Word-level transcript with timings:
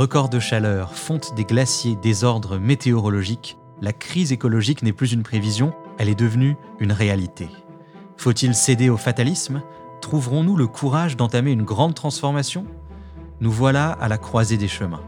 Records 0.00 0.30
de 0.30 0.38
chaleur, 0.40 0.94
fonte 0.94 1.34
des 1.34 1.44
glaciers, 1.44 1.94
désordre 1.94 2.56
météorologique, 2.56 3.58
la 3.82 3.92
crise 3.92 4.32
écologique 4.32 4.82
n'est 4.82 4.94
plus 4.94 5.12
une 5.12 5.22
prévision, 5.22 5.74
elle 5.98 6.08
est 6.08 6.18
devenue 6.18 6.56
une 6.78 6.92
réalité. 6.92 7.50
Faut-il 8.16 8.54
céder 8.54 8.88
au 8.88 8.96
fatalisme? 8.96 9.60
Trouverons-nous 10.00 10.56
le 10.56 10.66
courage 10.66 11.18
d'entamer 11.18 11.52
une 11.52 11.64
grande 11.64 11.94
transformation? 11.94 12.64
Nous 13.40 13.52
voilà 13.52 13.90
à 13.90 14.08
la 14.08 14.16
croisée 14.16 14.56
des 14.56 14.68
chemins. 14.68 15.04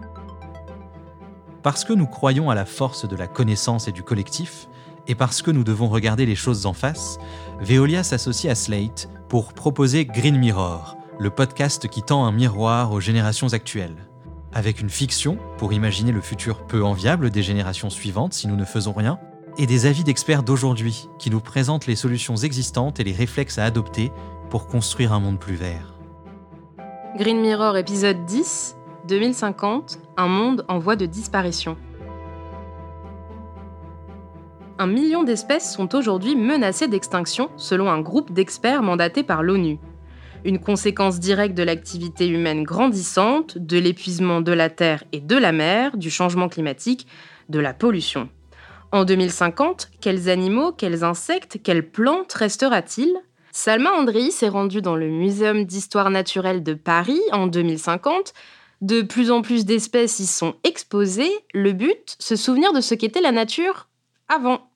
Parce 1.62 1.84
que 1.84 1.94
nous 1.94 2.06
croyons 2.06 2.50
à 2.50 2.54
la 2.54 2.66
force 2.66 3.08
de 3.08 3.16
la 3.16 3.28
connaissance 3.28 3.88
et 3.88 3.92
du 3.92 4.02
collectif, 4.02 4.68
et 5.08 5.14
parce 5.14 5.40
que 5.40 5.50
nous 5.50 5.64
devons 5.64 5.88
regarder 5.88 6.26
les 6.26 6.36
choses 6.36 6.66
en 6.66 6.74
face, 6.74 7.18
Veolia 7.62 8.02
s'associe 8.02 8.52
à 8.52 8.54
Slate 8.54 9.08
pour 9.30 9.54
proposer 9.54 10.04
Green 10.04 10.36
Mirror, 10.36 10.98
le 11.18 11.30
podcast 11.30 11.88
qui 11.88 12.02
tend 12.02 12.26
un 12.26 12.32
miroir 12.32 12.92
aux 12.92 13.00
générations 13.00 13.54
actuelles. 13.54 14.11
Avec 14.54 14.80
une 14.80 14.90
fiction 14.90 15.38
pour 15.56 15.72
imaginer 15.72 16.12
le 16.12 16.20
futur 16.20 16.66
peu 16.66 16.84
enviable 16.84 17.30
des 17.30 17.42
générations 17.42 17.88
suivantes 17.88 18.34
si 18.34 18.48
nous 18.48 18.56
ne 18.56 18.66
faisons 18.66 18.92
rien, 18.92 19.18
et 19.56 19.66
des 19.66 19.86
avis 19.86 20.04
d'experts 20.04 20.42
d'aujourd'hui 20.42 21.08
qui 21.18 21.30
nous 21.30 21.40
présentent 21.40 21.86
les 21.86 21.96
solutions 21.96 22.36
existantes 22.36 23.00
et 23.00 23.04
les 23.04 23.12
réflexes 23.12 23.58
à 23.58 23.64
adopter 23.64 24.12
pour 24.50 24.66
construire 24.66 25.14
un 25.14 25.20
monde 25.20 25.38
plus 25.38 25.54
vert. 25.54 25.94
Green 27.16 27.40
Mirror 27.40 27.78
épisode 27.78 28.26
10, 28.26 28.76
2050, 29.08 29.98
un 30.18 30.28
monde 30.28 30.64
en 30.68 30.78
voie 30.78 30.96
de 30.96 31.06
disparition. 31.06 31.76
Un 34.78 34.86
million 34.86 35.22
d'espèces 35.22 35.72
sont 35.72 35.94
aujourd'hui 35.94 36.36
menacées 36.36 36.88
d'extinction 36.88 37.50
selon 37.56 37.90
un 37.90 38.00
groupe 38.00 38.32
d'experts 38.32 38.82
mandaté 38.82 39.22
par 39.22 39.42
l'ONU. 39.42 39.78
Une 40.44 40.58
conséquence 40.58 41.20
directe 41.20 41.54
de 41.54 41.62
l'activité 41.62 42.26
humaine 42.26 42.64
grandissante, 42.64 43.58
de 43.58 43.78
l'épuisement 43.78 44.40
de 44.40 44.52
la 44.52 44.70
Terre 44.70 45.04
et 45.12 45.20
de 45.20 45.36
la 45.36 45.52
mer, 45.52 45.96
du 45.96 46.10
changement 46.10 46.48
climatique, 46.48 47.06
de 47.48 47.60
la 47.60 47.72
pollution. 47.72 48.28
En 48.90 49.04
2050, 49.04 49.90
quels 50.00 50.28
animaux, 50.28 50.72
quels 50.72 51.04
insectes, 51.04 51.60
quelles 51.62 51.88
plantes 51.88 52.32
restera-t-il? 52.32 53.14
Salma 53.52 53.92
Andri 53.92 54.32
s'est 54.32 54.48
rendue 54.48 54.82
dans 54.82 54.96
le 54.96 55.08
Muséum 55.08 55.64
d'histoire 55.64 56.10
naturelle 56.10 56.64
de 56.64 56.74
Paris 56.74 57.20
en 57.30 57.46
2050. 57.46 58.34
De 58.80 59.02
plus 59.02 59.30
en 59.30 59.42
plus 59.42 59.64
d'espèces 59.64 60.18
y 60.18 60.26
sont 60.26 60.56
exposées. 60.64 61.32
Le 61.54 61.72
but, 61.72 62.16
se 62.18 62.34
souvenir 62.34 62.72
de 62.72 62.80
ce 62.80 62.96
qu'était 62.96 63.20
la 63.20 63.30
nature 63.30 63.88
avant. 64.28 64.71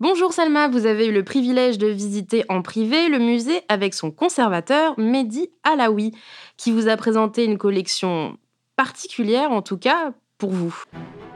Bonjour 0.00 0.32
Salma, 0.32 0.66
vous 0.66 0.86
avez 0.86 1.08
eu 1.08 1.12
le 1.12 1.22
privilège 1.22 1.76
de 1.76 1.86
visiter 1.86 2.46
en 2.48 2.62
privé 2.62 3.10
le 3.10 3.18
musée 3.18 3.60
avec 3.68 3.92
son 3.92 4.10
conservateur 4.10 4.98
Mehdi 4.98 5.50
Alaoui, 5.62 6.12
qui 6.56 6.72
vous 6.72 6.88
a 6.88 6.96
présenté 6.96 7.44
une 7.44 7.58
collection 7.58 8.38
particulière 8.76 9.50
en 9.50 9.60
tout 9.60 9.76
cas 9.76 10.14
pour 10.38 10.52
vous. 10.52 10.74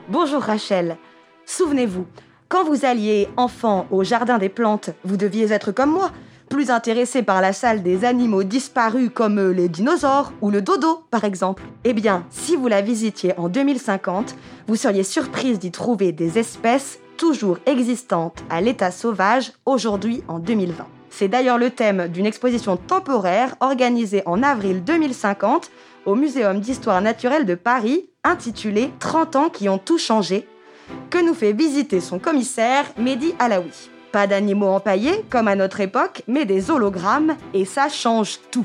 Bonjour 0.09 0.41
Rachel, 0.41 0.97
souvenez-vous, 1.45 2.07
quand 2.48 2.65
vous 2.65 2.87
alliez 2.87 3.29
enfant 3.37 3.87
au 3.91 4.03
Jardin 4.03 4.39
des 4.39 4.48
Plantes, 4.48 4.89
vous 5.05 5.19
deviez 5.19 5.53
être 5.53 5.70
comme 5.70 5.91
moi, 5.91 6.11
plus 6.55 6.70
intéressé 6.70 7.24
par 7.24 7.41
la 7.41 7.52
salle 7.52 7.83
des 7.83 8.05
animaux 8.05 8.44
disparus 8.44 9.10
comme 9.12 9.50
les 9.50 9.69
dinosaures 9.69 10.33
ou 10.41 10.52
le 10.52 10.62
dodo 10.62 11.02
par 11.11 11.24
exemple. 11.24 11.64
Eh 11.83 11.92
bien, 11.92 12.24
si 12.30 12.55
vous 12.55 12.69
la 12.69 12.80
visitiez 12.80 13.36
en 13.38 13.48
2050, 13.48 14.36
vous 14.69 14.77
seriez 14.77 15.02
surprise 15.02 15.58
d'y 15.58 15.72
trouver 15.72 16.12
des 16.12 16.38
espèces 16.38 17.00
toujours 17.16 17.58
existantes 17.66 18.44
à 18.50 18.61
l'état 18.61 18.92
sauvage 18.92 19.50
aujourd'hui 19.66 20.22
en 20.28 20.38
2020. 20.38 20.86
C'est 21.11 21.27
d'ailleurs 21.27 21.58
le 21.58 21.70
thème 21.70 22.06
d'une 22.06 22.24
exposition 22.24 22.77
temporaire 22.77 23.56
organisée 23.58 24.22
en 24.24 24.41
avril 24.44 24.84
2050 24.84 25.73
au 26.06 26.14
Muséum 26.14 26.61
d'histoire 26.61 27.02
naturelle 27.02 27.46
de 27.46 27.56
Paris, 27.56 28.11
intitulée 28.23 28.92
30 29.00 29.34
ans 29.34 29.48
qui 29.48 29.68
ont 29.68 29.79
tout 29.79 29.98
changé, 29.98 30.46
que 31.11 31.18
nous 31.18 31.34
fait 31.34 31.52
visiter 31.52 31.98
son 31.98 32.20
commissaire 32.20 32.84
Mehdi 32.96 33.34
Alaoui. 33.40 33.90
Pas 34.14 34.29
d'animaux 34.29 34.69
empaillés 34.69 35.25
comme 35.29 35.48
à 35.48 35.57
notre 35.57 35.80
époque, 35.80 36.23
mais 36.29 36.45
des 36.45 36.70
hologrammes, 36.70 37.35
et 37.52 37.64
ça 37.64 37.89
change 37.89 38.39
tout. 38.52 38.64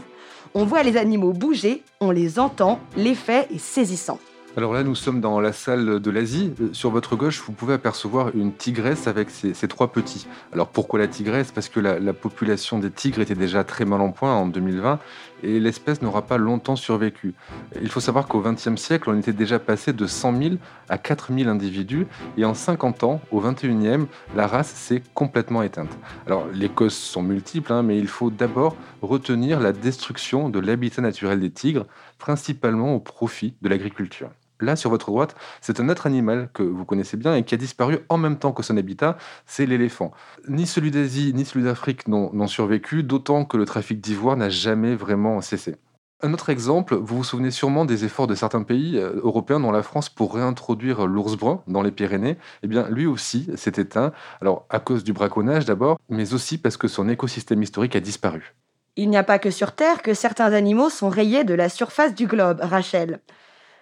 On 0.53 0.63
voit 0.63 0.83
les 0.83 0.95
animaux 0.95 1.33
bouger, 1.33 1.81
on 1.99 2.11
les 2.11 2.37
entend, 2.37 2.79
l'effet 2.95 3.47
est 3.51 3.57
saisissant. 3.57 4.19
Alors 4.57 4.73
là, 4.73 4.83
nous 4.83 4.93
sommes 4.93 5.21
dans 5.21 5.39
la 5.39 5.53
salle 5.53 5.99
de 5.99 6.11
l'Asie. 6.11 6.53
Euh, 6.61 6.69
sur 6.73 6.91
votre 6.91 7.15
gauche, 7.15 7.41
vous 7.45 7.53
pouvez 7.53 7.73
apercevoir 7.73 8.29
une 8.35 8.53
tigresse 8.53 9.07
avec 9.07 9.29
ses, 9.31 9.53
trois 9.67 9.91
petits. 9.91 10.27
Alors 10.53 10.67
pourquoi 10.67 10.99
la 10.99 11.07
tigresse? 11.07 11.51
Parce 11.51 11.69
que 11.69 11.79
la, 11.79 12.13
population 12.13 12.77
des 12.77 12.91
tigres 12.91 13.21
était 13.21 13.35
déjà 13.35 13.63
très 13.63 13.85
mal 13.85 14.01
en 14.01 14.11
point 14.11 14.35
en 14.35 14.45
2020 14.45 14.99
et 15.43 15.59
l'espèce 15.59 16.01
n'aura 16.01 16.23
pas 16.23 16.37
longtemps 16.37 16.75
survécu. 16.75 17.33
Il 17.81 17.89
faut 17.89 17.99
savoir 17.99 18.27
qu'au 18.27 18.41
XXe 18.41 18.75
siècle, 18.75 19.09
on 19.09 19.17
était 19.17 19.33
déjà 19.33 19.59
passé 19.59 19.93
de 19.93 20.05
100 20.05 20.41
000 20.41 20.55
à 20.89 20.97
4 20.97 21.33
000 21.33 21.49
individus 21.49 22.07
et 22.37 22.45
en 22.45 22.53
50 22.53 23.03
ans, 23.03 23.21
au 23.31 23.41
XXIe, 23.41 24.05
la 24.35 24.47
race 24.47 24.69
s'est 24.73 25.03
complètement 25.13 25.63
éteinte. 25.63 25.97
Alors 26.25 26.47
les 26.53 26.69
causes 26.69 26.93
sont 26.93 27.21
multiples, 27.21 27.73
hein, 27.73 27.83
mais 27.83 27.97
il 27.97 28.07
faut 28.07 28.29
d'abord 28.29 28.75
retenir 29.01 29.59
la 29.59 29.71
destruction 29.71 30.49
de 30.49 30.59
l'habitat 30.59 31.01
naturel 31.01 31.39
des 31.39 31.51
tigres, 31.51 31.85
principalement 32.17 32.95
au 32.95 32.99
profit 32.99 33.53
de 33.61 33.69
l'agriculture. 33.69 34.29
Là, 34.61 34.75
sur 34.75 34.89
votre 34.89 35.07
droite, 35.07 35.35
c'est 35.61 35.79
un 35.79 35.87
autre 35.87 36.05
animal 36.05 36.49
que 36.53 36.63
vous 36.63 36.83
connaissez 36.83 37.15
bien 37.15 37.35
et 37.35 37.43
qui 37.43 37.55
a 37.55 37.57
disparu 37.57 37.99
en 38.09 38.17
même 38.17 38.37
temps 38.37 38.51
que 38.51 38.63
son 38.63 38.75
habitat, 38.75 39.17
c'est 39.45 39.65
l'éléphant. 39.65 40.11
Ni 40.49 40.67
celui 40.67 40.91
d'Asie 40.91 41.33
ni 41.33 41.45
celui 41.45 41.63
d'Afrique 41.63 42.07
n'ont 42.07 42.47
survécu, 42.47 43.03
d'autant 43.03 43.45
que 43.45 43.57
le 43.57 43.65
trafic 43.65 44.01
d'ivoire 44.01 44.35
n'a 44.35 44.49
jamais 44.49 44.95
vraiment 44.95 45.39
cessé. 45.41 45.75
Un 46.21 46.33
autre 46.33 46.49
exemple, 46.49 46.95
vous 46.95 47.15
vous 47.15 47.23
souvenez 47.23 47.51
sûrement 47.51 47.85
des 47.85 48.03
efforts 48.03 48.27
de 48.27 48.35
certains 48.35 48.63
pays 48.63 48.97
euh, 48.97 49.21
européens, 49.23 49.61
dont 49.61 49.71
la 49.71 49.83
France, 49.83 50.09
pour 50.09 50.35
réintroduire 50.35 51.07
l'ours 51.07 51.37
brun 51.37 51.63
dans 51.67 51.81
les 51.81 51.91
Pyrénées. 51.91 52.37
Eh 52.61 52.67
bien, 52.67 52.89
lui 52.89 53.05
aussi 53.05 53.49
s'est 53.55 53.71
éteint, 53.77 54.11
alors 54.41 54.65
à 54.69 54.79
cause 54.79 55.05
du 55.05 55.13
braconnage 55.13 55.63
d'abord, 55.63 55.97
mais 56.09 56.33
aussi 56.33 56.57
parce 56.57 56.75
que 56.75 56.89
son 56.89 57.07
écosystème 57.07 57.63
historique 57.63 57.95
a 57.95 58.01
disparu. 58.01 58.53
Il 58.97 59.09
n'y 59.09 59.15
a 59.15 59.23
pas 59.23 59.39
que 59.39 59.49
sur 59.49 59.71
Terre 59.71 60.01
que 60.01 60.13
certains 60.13 60.51
animaux 60.51 60.89
sont 60.89 61.07
rayés 61.07 61.45
de 61.45 61.53
la 61.53 61.69
surface 61.69 62.13
du 62.13 62.27
globe, 62.27 62.59
Rachel 62.61 63.21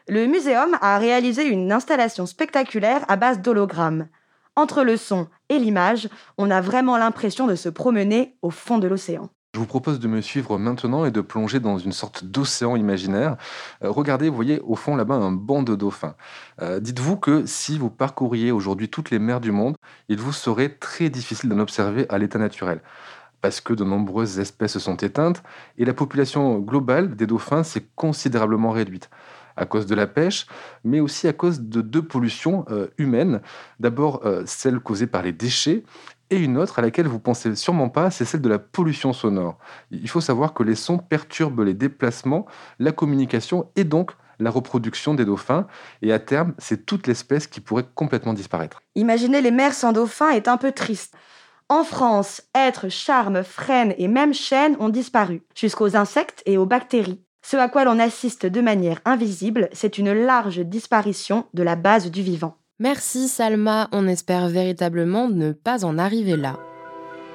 le 0.08 0.26
muséum 0.26 0.78
a 0.82 0.98
réalisé 0.98 1.46
une 1.46 1.72
installation 1.72 2.26
spectaculaire 2.26 3.04
à 3.08 3.18
base 3.18 3.42
d'hologrammes. 3.42 4.08
Entre 4.56 4.84
le 4.84 4.98
son 4.98 5.28
et 5.50 5.60
l'image, 5.60 6.10
on 6.38 6.50
a 6.50 6.62
vraiment 6.62 6.98
l'impression 6.98 7.46
de 7.46 7.56
se 7.56 7.70
promener 7.70 8.36
au 8.42 8.50
fond 8.50 8.78
de 8.78 8.88
l'océan. 8.88 9.30
Je 9.54 9.60
vous 9.60 9.66
propose 9.66 10.00
de 10.00 10.08
me 10.08 10.22
suivre 10.22 10.58
maintenant 10.58 11.06
et 11.06 11.12
de 11.12 11.22
plonger 11.22 11.60
dans 11.60 11.78
une 11.78 11.92
sorte 11.92 12.24
d'océan 12.24 12.76
imaginaire. 12.76 13.38
Euh, 13.84 13.90
regardez, 13.90 14.30
vous 14.30 14.36
voyez 14.36 14.60
au 14.62 14.76
fond 14.76 14.96
là-bas 14.96 15.16
un 15.16 15.32
banc 15.32 15.64
de 15.64 15.76
dauphins. 15.76 16.16
Euh, 16.62 16.80
dites-vous 16.80 17.18
que 17.18 17.46
si 17.46 17.78
vous 17.78 17.90
parcouriez 17.90 18.52
aujourd'hui 18.52 18.90
toutes 18.90 19.10
les 19.10 19.20
mers 19.20 19.42
du 19.42 19.52
monde, 19.52 19.76
il 20.10 20.20
vous 20.20 20.34
serait 20.34 20.70
très 20.70 21.10
difficile 21.10 21.50
d'en 21.50 21.60
observer 21.60 22.06
à 22.10 22.18
l'état 22.18 22.40
naturel 22.40 22.82
parce 23.42 23.62
que 23.62 23.74
de 23.74 23.84
nombreuses 23.84 24.40
espèces 24.40 24.78
sont 24.78 24.98
éteintes 24.98 25.44
et 25.78 25.86
la 25.86 25.94
population 25.94 26.60
globale 26.60 27.16
des 27.16 27.28
dauphins 27.28 27.64
s'est 27.64 27.86
considérablement 27.96 28.72
réduite 28.72 29.10
à 29.58 29.66
cause 29.66 29.86
de 29.86 29.96
la 29.96 30.08
pêche, 30.08 30.48
mais 30.84 31.00
aussi 31.00 31.28
à 31.28 31.34
cause 31.34 31.62
de 31.62 31.82
deux 31.82 32.02
pollutions 32.02 32.66
euh, 32.70 32.88
humaines. 32.98 33.42
D'abord, 33.80 34.22
euh, 34.26 34.44
celle 34.46 34.80
causée 34.80 35.08
par 35.08 35.24
les 35.24 35.32
déchets 35.34 35.84
et 36.30 36.38
une 36.38 36.58
autre 36.58 36.80
à 36.80 36.82
laquelle 36.82 37.08
vous 37.08 37.20
pensez 37.20 37.56
sûrement 37.56 37.90
pas, 37.90 38.12
c'est 38.12 38.26
celle 38.26 38.42
de 38.42 38.50
la 38.50 38.60
pollution 38.60 39.14
sonore. 39.14 39.58
Il 39.92 40.10
faut 40.10 40.22
savoir 40.22 40.54
que 40.54 40.64
les 40.64 40.76
sons 40.76 40.98
perturbent 40.98 41.62
les 41.62 41.74
déplacements, 41.74 42.46
la 42.80 42.92
communication 42.92 43.70
et 43.76 43.84
donc 43.84 44.12
la 44.40 44.50
reproduction 44.52 45.14
des 45.14 45.26
dauphins. 45.26 45.68
Et 46.02 46.12
à 46.12 46.20
terme, 46.20 46.54
c'est 46.58 46.86
toute 46.86 47.08
l'espèce 47.08 47.48
qui 47.48 47.62
pourrait 47.62 47.86
complètement 47.96 48.34
disparaître. 48.34 48.82
Imaginer 48.96 49.42
les 49.42 49.52
mers 49.52 49.74
sans 49.74 49.94
dauphins 49.94 50.32
est 50.32 50.48
un 50.48 50.58
peu 50.58 50.72
triste. 50.72 51.16
En 51.70 51.84
France, 51.84 52.42
êtres, 52.54 52.90
charmes, 52.90 53.44
frênes 53.44 53.94
et 53.98 54.08
même 54.08 54.34
chênes 54.34 54.78
ont 54.80 54.90
disparu, 54.90 55.44
jusqu'aux 55.56 55.98
insectes 55.98 56.42
et 56.46 56.58
aux 56.58 56.66
bactéries. 56.66 57.22
Ce 57.50 57.56
à 57.56 57.70
quoi 57.70 57.86
l'on 57.86 57.98
assiste 57.98 58.46
de 58.46 58.60
manière 58.60 59.00
invisible, 59.06 59.70
c'est 59.72 59.98
une 59.98 60.12
large 60.12 60.60
disparition 60.60 61.46
de 61.54 61.64
la 61.64 61.78
base 61.78 62.12
du 62.12 62.22
vivant. 62.22 62.58
Merci 62.78 63.30
Salma, 63.30 63.88
on 63.94 64.06
espère 64.06 64.50
véritablement 64.50 65.30
ne 65.30 65.54
pas 65.54 65.86
en 65.86 65.98
arriver 65.98 66.36
là. 66.36 66.60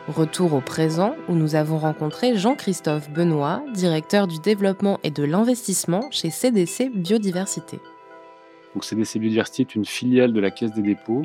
Retour 0.08 0.52
au 0.52 0.60
présent 0.60 1.16
où 1.30 1.34
nous 1.34 1.54
avons 1.54 1.78
rencontré 1.78 2.36
Jean-Christophe 2.36 3.08
Benoît, 3.10 3.64
directeur 3.72 4.26
du 4.26 4.38
développement 4.38 5.00
et 5.02 5.10
de 5.10 5.24
l'investissement 5.24 6.10
chez 6.10 6.28
CDC 6.28 6.90
Biodiversité. 6.94 7.80
Donc 8.74 8.84
CDC 8.84 9.18
Biodiversité 9.18 9.62
est 9.62 9.74
une 9.74 9.86
filiale 9.86 10.34
de 10.34 10.40
la 10.40 10.50
Caisse 10.50 10.74
des 10.74 10.82
dépôts 10.82 11.22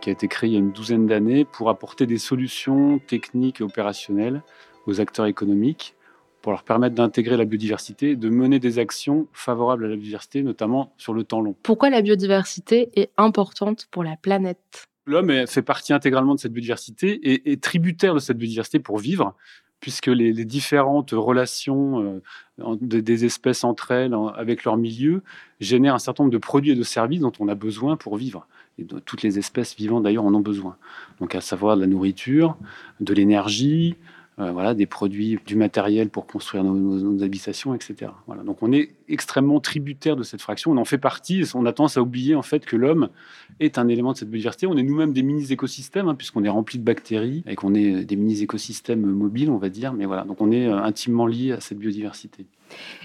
qui 0.00 0.08
a 0.08 0.14
été 0.14 0.28
créée 0.28 0.48
il 0.48 0.52
y 0.54 0.56
a 0.56 0.60
une 0.60 0.72
douzaine 0.72 1.06
d'années 1.06 1.44
pour 1.44 1.68
apporter 1.68 2.06
des 2.06 2.16
solutions 2.16 3.00
techniques 3.00 3.60
et 3.60 3.64
opérationnelles 3.64 4.42
aux 4.86 4.98
acteurs 4.98 5.26
économiques 5.26 5.94
pour 6.42 6.52
leur 6.52 6.62
permettre 6.62 6.94
d'intégrer 6.94 7.36
la 7.36 7.44
biodiversité, 7.44 8.16
de 8.16 8.28
mener 8.28 8.58
des 8.58 8.78
actions 8.78 9.28
favorables 9.32 9.84
à 9.84 9.88
la 9.88 9.96
biodiversité, 9.96 10.42
notamment 10.42 10.92
sur 10.96 11.12
le 11.12 11.24
temps 11.24 11.40
long. 11.40 11.54
Pourquoi 11.62 11.90
la 11.90 12.02
biodiversité 12.02 12.90
est 12.94 13.10
importante 13.16 13.88
pour 13.90 14.04
la 14.04 14.16
planète? 14.16 14.88
L'homme 15.06 15.46
fait 15.46 15.62
partie 15.62 15.92
intégralement 15.92 16.34
de 16.34 16.40
cette 16.40 16.52
biodiversité 16.52 17.12
et 17.12 17.52
est 17.52 17.62
tributaire 17.62 18.14
de 18.14 18.20
cette 18.20 18.38
biodiversité 18.38 18.78
pour 18.78 18.98
vivre, 18.98 19.34
puisque 19.80 20.08
les, 20.08 20.44
différentes 20.44 21.10
relations 21.12 22.20
euh, 22.58 22.76
des 22.80 23.24
espèces 23.24 23.64
entre 23.64 23.90
elles, 23.90 24.14
avec 24.36 24.64
leur 24.64 24.76
milieu, 24.76 25.22
génèrent 25.58 25.94
un 25.94 25.98
certain 25.98 26.24
nombre 26.24 26.32
de 26.32 26.38
produits 26.38 26.72
et 26.72 26.76
de 26.76 26.82
services 26.82 27.20
dont 27.20 27.32
on 27.40 27.48
a 27.48 27.54
besoin 27.54 27.96
pour 27.96 28.16
vivre. 28.16 28.46
Et 28.78 28.86
toutes 29.04 29.22
les 29.22 29.38
espèces 29.38 29.74
vivantes 29.74 30.04
d'ailleurs 30.04 30.24
en 30.24 30.34
ont 30.34 30.40
besoin. 30.40 30.76
Donc 31.18 31.34
à 31.34 31.40
savoir 31.40 31.76
de 31.76 31.80
la 31.80 31.86
nourriture, 31.86 32.56
de 33.00 33.12
l'énergie, 33.12 33.96
euh, 34.40 34.52
voilà, 34.52 34.74
des 34.74 34.86
produits, 34.86 35.38
du 35.46 35.54
matériel 35.54 36.08
pour 36.08 36.26
construire 36.26 36.64
nos, 36.64 37.22
habitations, 37.22 37.74
etc. 37.74 38.10
Voilà. 38.26 38.42
Donc 38.42 38.62
on 38.62 38.72
est 38.72 38.90
extrêmement 39.08 39.60
tributaire 39.60 40.16
de 40.16 40.22
cette 40.22 40.40
fraction, 40.40 40.70
on 40.70 40.76
en 40.78 40.84
fait 40.84 40.98
partie, 40.98 41.44
on 41.54 41.66
a 41.66 41.72
tendance 41.72 41.96
à 41.96 42.02
oublier 42.02 42.34
en 42.34 42.42
fait 42.42 42.64
que 42.64 42.76
l'homme 42.76 43.10
est 43.58 43.76
un 43.76 43.88
élément 43.88 44.12
de 44.12 44.18
cette 44.18 44.30
biodiversité. 44.30 44.66
On 44.66 44.76
est 44.76 44.82
nous-mêmes 44.82 45.12
des 45.12 45.22
mini-écosystèmes, 45.22 46.08
hein, 46.08 46.14
puisqu'on 46.14 46.44
est 46.44 46.48
rempli 46.48 46.78
de 46.78 46.84
bactéries, 46.84 47.42
et 47.46 47.54
qu'on 47.54 47.74
est 47.74 48.04
des 48.04 48.16
mini-écosystèmes 48.16 49.04
mobiles, 49.04 49.50
on 49.50 49.58
va 49.58 49.68
dire, 49.68 49.92
mais 49.92 50.06
voilà, 50.06 50.24
donc 50.24 50.40
on 50.40 50.50
est 50.50 50.66
euh, 50.66 50.82
intimement 50.82 51.26
lié 51.26 51.52
à 51.52 51.60
cette 51.60 51.78
biodiversité. 51.78 52.46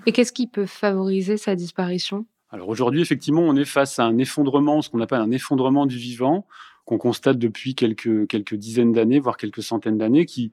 Et 0.05 0.11
qu'est-ce 0.11 0.31
qui 0.31 0.47
peut 0.47 0.65
favoriser 0.65 1.38
sa 1.38 1.55
disparition? 1.55 2.25
Alors 2.49 2.69
aujourd'hui, 2.69 3.01
effectivement, 3.01 3.41
on 3.41 3.55
est 3.55 3.65
face 3.65 3.99
à 3.99 4.05
un 4.05 4.17
effondrement, 4.17 4.81
ce 4.81 4.89
qu'on 4.89 5.01
appelle 5.01 5.19
un 5.19 5.31
effondrement 5.31 5.85
du 5.85 5.97
vivant, 5.97 6.45
qu'on 6.85 6.97
constate 6.97 7.38
depuis 7.38 7.75
quelques, 7.75 8.27
quelques 8.27 8.55
dizaines 8.55 8.93
d'années, 8.93 9.19
voire 9.19 9.38
quelques 9.38 9.63
centaines 9.63 9.97
d'années, 9.97 10.25
qui 10.25 10.51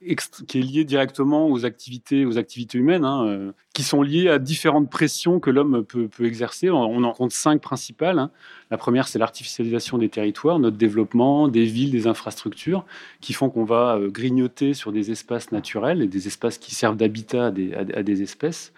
qui 0.00 0.58
est 0.58 0.62
lié 0.62 0.84
directement 0.84 1.48
aux 1.48 1.64
activités, 1.64 2.26
aux 2.26 2.38
activités 2.38 2.78
humaines, 2.78 3.04
hein, 3.04 3.26
euh, 3.26 3.52
qui 3.72 3.82
sont 3.82 4.02
liées 4.02 4.28
à 4.28 4.38
différentes 4.38 4.90
pressions 4.90 5.40
que 5.40 5.50
l'homme 5.50 5.84
peut, 5.84 6.08
exercer. 6.20 6.70
On 6.70 7.02
en 7.02 7.12
compte 7.12 7.32
cinq 7.32 7.60
principales. 7.60 8.18
Hein. 8.18 8.30
La 8.70 8.76
première, 8.76 9.08
c'est 9.08 9.18
l'artificialisation 9.18 9.98
des 9.98 10.08
territoires, 10.08 10.58
notre 10.58 10.76
développement 10.76 11.48
des 11.48 11.64
villes, 11.64 11.90
des 11.90 12.06
infrastructures, 12.06 12.84
qui 13.20 13.32
font 13.32 13.48
qu'on 13.48 13.64
va 13.64 13.96
euh, 13.96 14.10
grignoter 14.10 14.74
sur 14.74 14.92
des 14.92 15.10
espaces 15.10 15.50
naturels 15.50 16.02
et 16.02 16.06
des 16.06 16.26
espaces 16.26 16.58
qui 16.58 16.74
servent 16.74 16.96
d'habitat 16.96 17.46
à, 17.46 17.50
des, 17.50 18.22
espèces. 18.22 18.72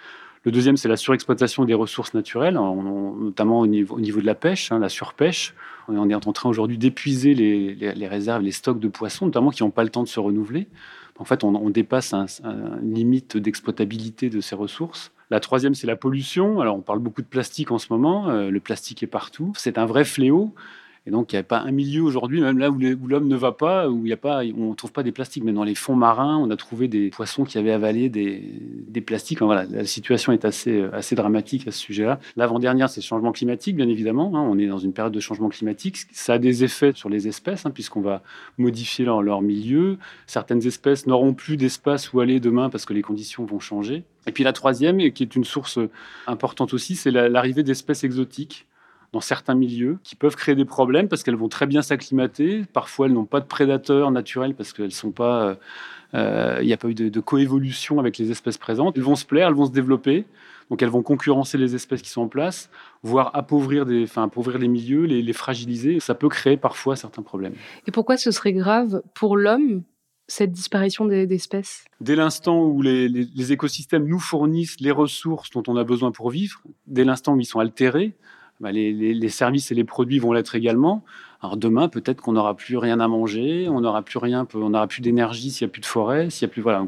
Le 0.45 0.53
deuxième, 0.53 0.77
c'est 0.77 0.89
la 0.89 0.97
surexploitation 0.97 1.65
des 1.65 1.75
ressources 1.75 2.15
naturelles, 2.15 2.55
notamment 2.55 3.61
au 3.61 3.67
niveau, 3.67 3.99
de 3.99 4.27
la 4.27 4.37
pêche, 4.37 4.71
hein, 4.71 4.79
la 4.79 4.89
surpêche. 4.89 5.55
On 5.89 6.09
est 6.09 6.15
en 6.15 6.33
train 6.33 6.49
aujourd'hui 6.49 6.79
d'épuiser 6.79 7.35
les, 7.35 7.75
les, 7.75 8.09
réserves, 8.09 8.43
les 8.43 8.53
stocks 8.53 8.79
de 8.79 8.89
poissons, 8.89 9.27
notamment 9.27 9.51
qui 9.51 9.63
n'ont 9.63 9.71
pas 9.71 9.83
le 9.83 9.91
temps 9.91 10.03
de 10.03 10.09
se 10.09 10.21
renouveler. 10.21 10.69
En 11.19 11.25
fait, 11.25 11.45
on, 11.45 11.71
dépasse 11.71 12.15
une 12.15 12.95
limite 12.95 13.37
d'exploitabilité 13.37 14.31
de 14.31 14.41
ces 14.41 14.55
ressources. 14.55 15.13
La 15.31 15.41
troisième, 15.41 15.75
c'est 15.75 15.87
la 15.87 15.97
pollution. 15.97 16.61
Alors, 16.61 16.77
on 16.77 16.81
parle 16.81 17.01
beaucoup 17.01 17.23
de 17.23 17.27
plastique 17.27 17.71
en 17.71 17.79
ce 17.79 17.89
moment. 17.91 18.31
Euh, 18.31 18.51
le 18.51 18.61
plastique 18.61 19.03
est 19.03 19.09
partout. 19.09 19.53
C'est 19.57 19.77
un 19.77 19.85
vrai 19.85 20.05
fléau. 20.05 20.55
Et 21.09 21.11
donc, 21.11 21.33
il 21.33 21.37
n'y 21.37 21.41
a 21.41 21.43
pas 21.43 21.61
un 21.61 21.71
milieu 21.71 22.03
aujourd'hui, 22.03 22.43
même 22.43 22.59
là 22.59 22.69
où 22.69 22.79
l'homme 22.79 23.29
ne 23.29 23.35
va 23.35 23.53
pas, 23.53 23.89
où 23.89 24.05
y 24.05 24.13
a 24.13 24.19
pas, 24.19 24.43
on 24.59 24.69
ne 24.69 24.75
trouve 24.75 24.93
pas 24.93 25.03
des 25.03 25.11
plastiques. 25.11 25.43
Même 25.43 25.55
dans 25.55 25.65
les 25.65 25.75
fonds 25.75 25.97
marins, 25.97 26.37
on 26.37 26.51
a 26.51 26.57
trouvé 26.57 26.87
des 26.87 27.09
poissons 27.09 27.45
qui 27.45 27.57
avaient 27.57 27.73
avalé 27.73 28.11
des, 28.11 29.01
plastiques. 29.01 29.41
voilà, 29.41 29.65
la 29.65 29.87
situation 29.87 30.33
est 30.33 30.45
assez, 30.45 30.83
assez 30.93 31.15
dramatique 31.15 31.67
à 31.67 31.71
ce 31.71 31.79
sujet-là. 31.79 32.21
L'avant-dernière, 32.37 32.91
c'est 32.91 33.01
le 33.01 33.07
changement 33.07 33.33
climatique, 33.33 33.75
bien 33.75 33.89
évidemment. 33.89 34.31
Hein. 34.35 34.47
on 34.51 34.59
est 34.59 34.67
dans 34.67 34.77
une 34.77 34.93
période 34.93 35.15
de 35.15 35.21
changement 35.21 35.49
climatique. 35.49 35.97
Ça 36.13 36.35
a 36.35 36.39
des 36.39 36.63
effets 36.63 36.93
sur 36.95 37.09
les 37.09 37.27
espèces, 37.27 37.65
hein, 37.65 37.71
puisqu'on 37.71 38.03
va 38.03 38.23
modifier 38.59 39.07
leur, 39.07 39.23
leur 39.23 39.41
milieu. 39.41 39.97
Certaines 40.27 40.67
espèces 40.67 41.07
n'auront 41.07 41.33
plus 41.33 41.57
d'espace 41.57 42.13
où 42.13 42.21
aller 42.21 42.39
demain 42.39 42.69
parce 42.69 42.85
que 42.85 42.93
les 42.93 43.01
conditions 43.01 43.47
vont 43.47 43.61
changer. 43.61 44.05
Et 44.27 44.33
puis 44.33 44.45
la 44.45 44.53
troisième, 44.53 44.99
qui 45.13 45.23
est 45.23 45.37
une 45.37 45.45
source 45.45 45.79
importante 46.27 46.75
aussi, 46.75 46.97
c'est 46.97 47.11
l'arrivée 47.11 47.63
d'espèces 47.63 48.05
exotiques 48.05 48.67
dans 49.13 49.21
certains 49.21 49.55
milieux 49.55 49.99
qui 50.03 50.17
peuvent 50.17 50.37
créer 50.37 50.55
des 50.55 50.65
problèmes 50.65 51.09
parce 51.09 51.23
qu'elles 51.23 51.37
vont 51.37 51.49
très 51.49 51.67
bien 51.67 51.83
s'acclimater. 51.83 52.65
Parfois, 52.73 53.07
elles 53.07 53.13
n'ont 53.13 53.25
pas 53.25 53.41
de 53.41 53.47
prédateurs 53.47 54.11
naturels 54.11 54.55
parce 54.55 54.73
qu'elles 54.73 54.93
sont 54.93 55.13
pas. 55.13 55.57
Euh, 56.15 56.59
il 56.61 56.67
n'y 56.67 56.73
a 56.73 56.77
pas 56.77 56.89
eu 56.89 56.95
de, 56.95 57.21
coévolution 57.21 57.99
avec 57.99 58.19
les 58.19 58.31
espèces 58.31 58.59
présentes. 58.59 58.97
Elles 58.97 59.03
vont 59.03 59.17
se 59.17 59.25
plaire, 59.25 59.49
elles 59.49 59.55
vont 59.55 59.67
se 59.67 59.73
développer. 59.73 60.25
Donc 60.71 60.83
elles 60.83 60.91
vont 60.91 61.03
concurrencer 61.03 61.57
les 61.57 61.75
espèces 61.75 62.03
qui 62.03 62.11
sont 62.11 62.23
en 62.23 62.29
place, 62.29 62.69
voire 63.03 63.31
appauvrir, 63.35 63.87
des, 63.87 64.03
enfin, 64.03 64.25
appauvrir 64.25 64.59
les 64.59 64.69
milieux, 64.69 65.05
les, 65.05 65.23
les 65.23 65.33
fragiliser. 65.33 65.99
Ça 65.99 66.15
peut 66.15 66.29
créer 66.29 66.59
parfois 66.59 66.95
certains 66.95 67.23
problèmes. 67.23 67.55
Et 67.87 67.91
pourquoi 67.91 68.19
ce 68.19 68.31
serait 68.31 68.53
grave 68.53 69.03
pour 69.15 69.39
l'homme 69.39 69.83
cette 70.27 70.53
disparition 70.53 71.07
d'espèces 71.07 71.87
Dès 72.03 72.15
l'instant 72.15 72.63
où 72.63 72.83
les, 72.83 73.09
les, 73.09 73.53
écosystèmes 73.53 74.07
nous 74.07 74.19
fournissent 74.19 74.79
les 74.79 74.91
ressources 74.91 75.49
dont 75.51 75.63
on 75.67 75.77
a 75.77 75.85
besoin 75.85 76.13
pour 76.13 76.29
vivre, 76.29 76.61
dès 76.87 77.05
l'instant 77.05 77.33
où 77.33 77.41
ils 77.41 77.47
sont 77.47 77.61
altérés, 77.61 78.15
bah, 78.61 78.73
les, 78.73 79.29
services 79.29 79.71
et 79.71 79.75
les 79.75 79.85
produits 79.85 80.19
vont 80.19 80.33
l'être 80.33 80.55
également. 80.55 81.05
Alors 81.41 81.57
demain, 81.57 81.89
peut-être 81.89 82.21
qu'on 82.21 82.33
n'aura 82.33 82.57
plus 82.57 82.77
rien 82.77 82.99
à 82.99 83.07
manger, 83.07 83.69
on 83.69 83.81
n'aura 83.81 84.03
plus 84.03 84.19
rien, 84.19 84.47
on 84.55 84.71
n'aura 84.71 84.89
plus 84.89 85.01
d'énergie 85.01 85.51
s'il 85.51 85.67
n'y 85.67 85.71
a 85.71 85.73
plus 85.73 85.81
de 85.81 85.87
forêt, 85.87 86.31
s'il 86.31 86.49
y 86.49 86.51
a 86.51 86.53
plus 86.53 86.63
voilà. 86.63 86.85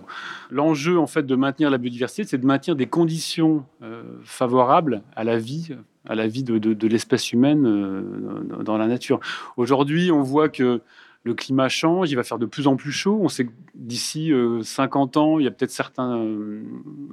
L'enjeu 0.50 0.99
en 0.99 1.06
fait 1.06 1.25
de 1.25 1.37
maintenir 1.37 1.70
la 1.70 1.78
biodiversité, 1.78 2.25
c'est 2.25 2.38
de 2.38 2.46
maintenir 2.46 2.75
des 2.75 2.87
conditions 2.87 3.64
euh, 3.82 4.02
favorables 4.25 5.02
à 5.14 5.22
la 5.22 5.38
vie, 5.38 5.76
à 6.08 6.17
la 6.17 6.26
vie 6.26 6.43
de, 6.43 6.87
l'espèce 6.88 7.32
humaine 7.32 7.64
euh, 7.64 8.62
dans 8.64 8.76
la 8.76 8.88
nature. 8.88 9.20
Aujourd'hui, 9.56 10.11
on 10.11 10.23
voit 10.23 10.49
que 10.49 10.81
le 11.22 11.34
climat 11.34 11.69
change, 11.69 12.11
il 12.11 12.14
va 12.14 12.22
faire 12.22 12.38
de 12.38 12.46
plus 12.46 12.67
en 12.67 12.76
plus 12.76 12.93
chaud. 12.93 13.19
On 13.20 13.28
sait 13.28 13.44
que 13.44 13.50
d'ici 13.75 14.32
50 14.62 15.17
euh, 15.17 15.20
ans, 15.20 15.38
il 15.38 15.44
y 15.44 15.49
a 15.49 15.50
peut-être 15.50 15.70
certains 15.70 16.17
euh, 16.17 16.62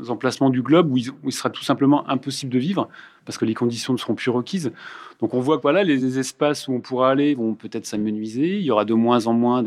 emplacements 0.08 0.50
du 0.50 0.62
globe 0.62 0.92
où 0.92 0.98
il, 0.98 1.34
sera 1.34 1.50
tout 1.50 1.64
simplement 1.64 2.08
impossible 2.10 2.52
de 2.52 2.60
vivre 2.60 2.88
parce 3.26 3.38
que 3.38 3.44
les 3.44 3.54
conditions 3.54 3.92
ne 3.92 3.98
seront 3.98 4.16
plus 4.16 4.32
requises. 4.32 4.72
Donc 5.20 5.34
on 5.34 5.42
voit 5.42 5.58
que 5.58 5.64
voilà, 5.64 5.84
les, 5.84 6.20
espaces 6.20 6.70
où 6.70 6.74
on 6.74 6.80
pourra 6.80 7.12
aller 7.12 7.36
vont 7.36 7.54
peut-être 7.54 7.86
s'amenuiser. 7.86 8.58
Il 8.58 8.64
y 8.64 8.72
aura 8.72 8.86
de 8.86 8.94
moins 8.94 9.28
en 9.28 9.34
moins 9.34 9.64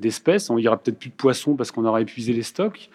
d'espèces. 0.00 0.50
il 0.56 0.64
y 0.64 0.66
aura 0.66 0.78
peut-être 0.78 0.98
plus 0.98 1.10
de 1.10 1.14
poissons 1.14 1.54
parce 1.54 1.70
qu'on 1.70 1.84
aura 1.84 2.00
épuisé 2.00 2.32
les 2.32 2.42
stocks. 2.42 2.90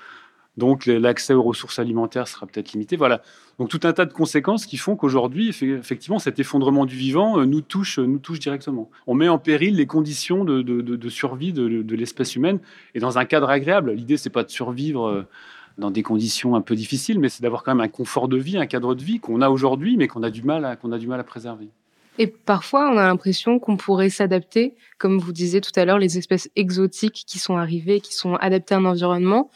Donc 0.57 0.85
l'accès 0.85 1.33
aux 1.33 1.43
ressources 1.43 1.79
alimentaires 1.79 2.27
sera 2.27 2.45
peut-être 2.45 2.73
limité. 2.73 2.97
Voilà. 2.97 3.21
Donc 3.57 3.69
tout 3.69 3.79
un 3.83 3.93
tas 3.93 4.05
de 4.05 4.11
conséquences 4.11 4.65
qui 4.65 4.77
font 4.77 4.95
qu'aujourd'hui, 4.95 5.49
effectivement, 5.49 6.19
cet 6.19 6.39
effondrement 6.39 6.85
du 6.85 6.95
vivant 6.95 7.39
euh, 7.39 7.45
nous 7.45 7.61
touche, 7.61 7.99
nous 7.99 8.19
touche 8.19 8.39
directement. 8.39 8.89
On 9.07 9.13
met 9.13 9.29
en 9.29 9.37
péril 9.37 9.75
les 9.75 9.85
conditions 9.85 10.43
de, 10.43 11.09
survie 11.09 11.53
de, 11.53 11.95
l'espèce 11.95 12.35
humaine 12.35 12.59
et 12.95 12.99
dans 12.99 13.17
un 13.17 13.25
cadre 13.25 13.49
agréable. 13.49 13.93
L'idée, 13.93 14.17
c'est 14.17 14.29
pas 14.29 14.43
de 14.43 14.49
survivre 14.49 15.07
euh, 15.07 15.27
dans 15.77 15.89
des 15.89 16.03
conditions 16.03 16.55
un 16.55 16.61
peu 16.61 16.75
difficiles, 16.75 17.19
mais 17.19 17.29
c'est 17.29 17.43
d'avoir 17.43 17.63
quand 17.63 17.73
même 17.73 17.85
un 17.85 17.89
confort 17.89 18.27
de 18.27 18.37
vie, 18.37 18.57
un 18.57 18.67
cadre 18.67 18.93
de 18.93 19.03
vie 19.03 19.19
qu'on 19.19 19.41
a 19.41 19.49
aujourd'hui, 19.49 19.95
mais 19.95 20.07
qu'on 20.07 20.21
a 20.21 20.29
du 20.29 20.41
qu'on 20.41 20.91
a 20.91 20.97
du 20.97 21.07
mal 21.07 21.19
à 21.19 21.23
préserver. 21.23 21.69
Et 22.17 22.27
parfois, 22.27 22.91
on 22.91 22.97
a 22.97 23.03
l'impression 23.03 23.57
qu'on 23.57 23.77
pourrait 23.77 24.09
s'adapter, 24.09 24.75
comme 24.97 25.17
vous 25.17 25.31
disiez 25.31 25.61
tout 25.61 25.71
à 25.75 25.85
l'heure, 25.85 25.97
les 25.97 26.17
espèces 26.17 26.49
exotiques 26.55 27.23
qui 27.25 27.39
sont 27.39 27.55
arrivées, 27.55 28.01
qui 28.01 28.13
sont 28.13 28.35
adaptées 28.35 28.75
à 28.75 28.79
un 28.79 28.85
environnement. 28.85 29.49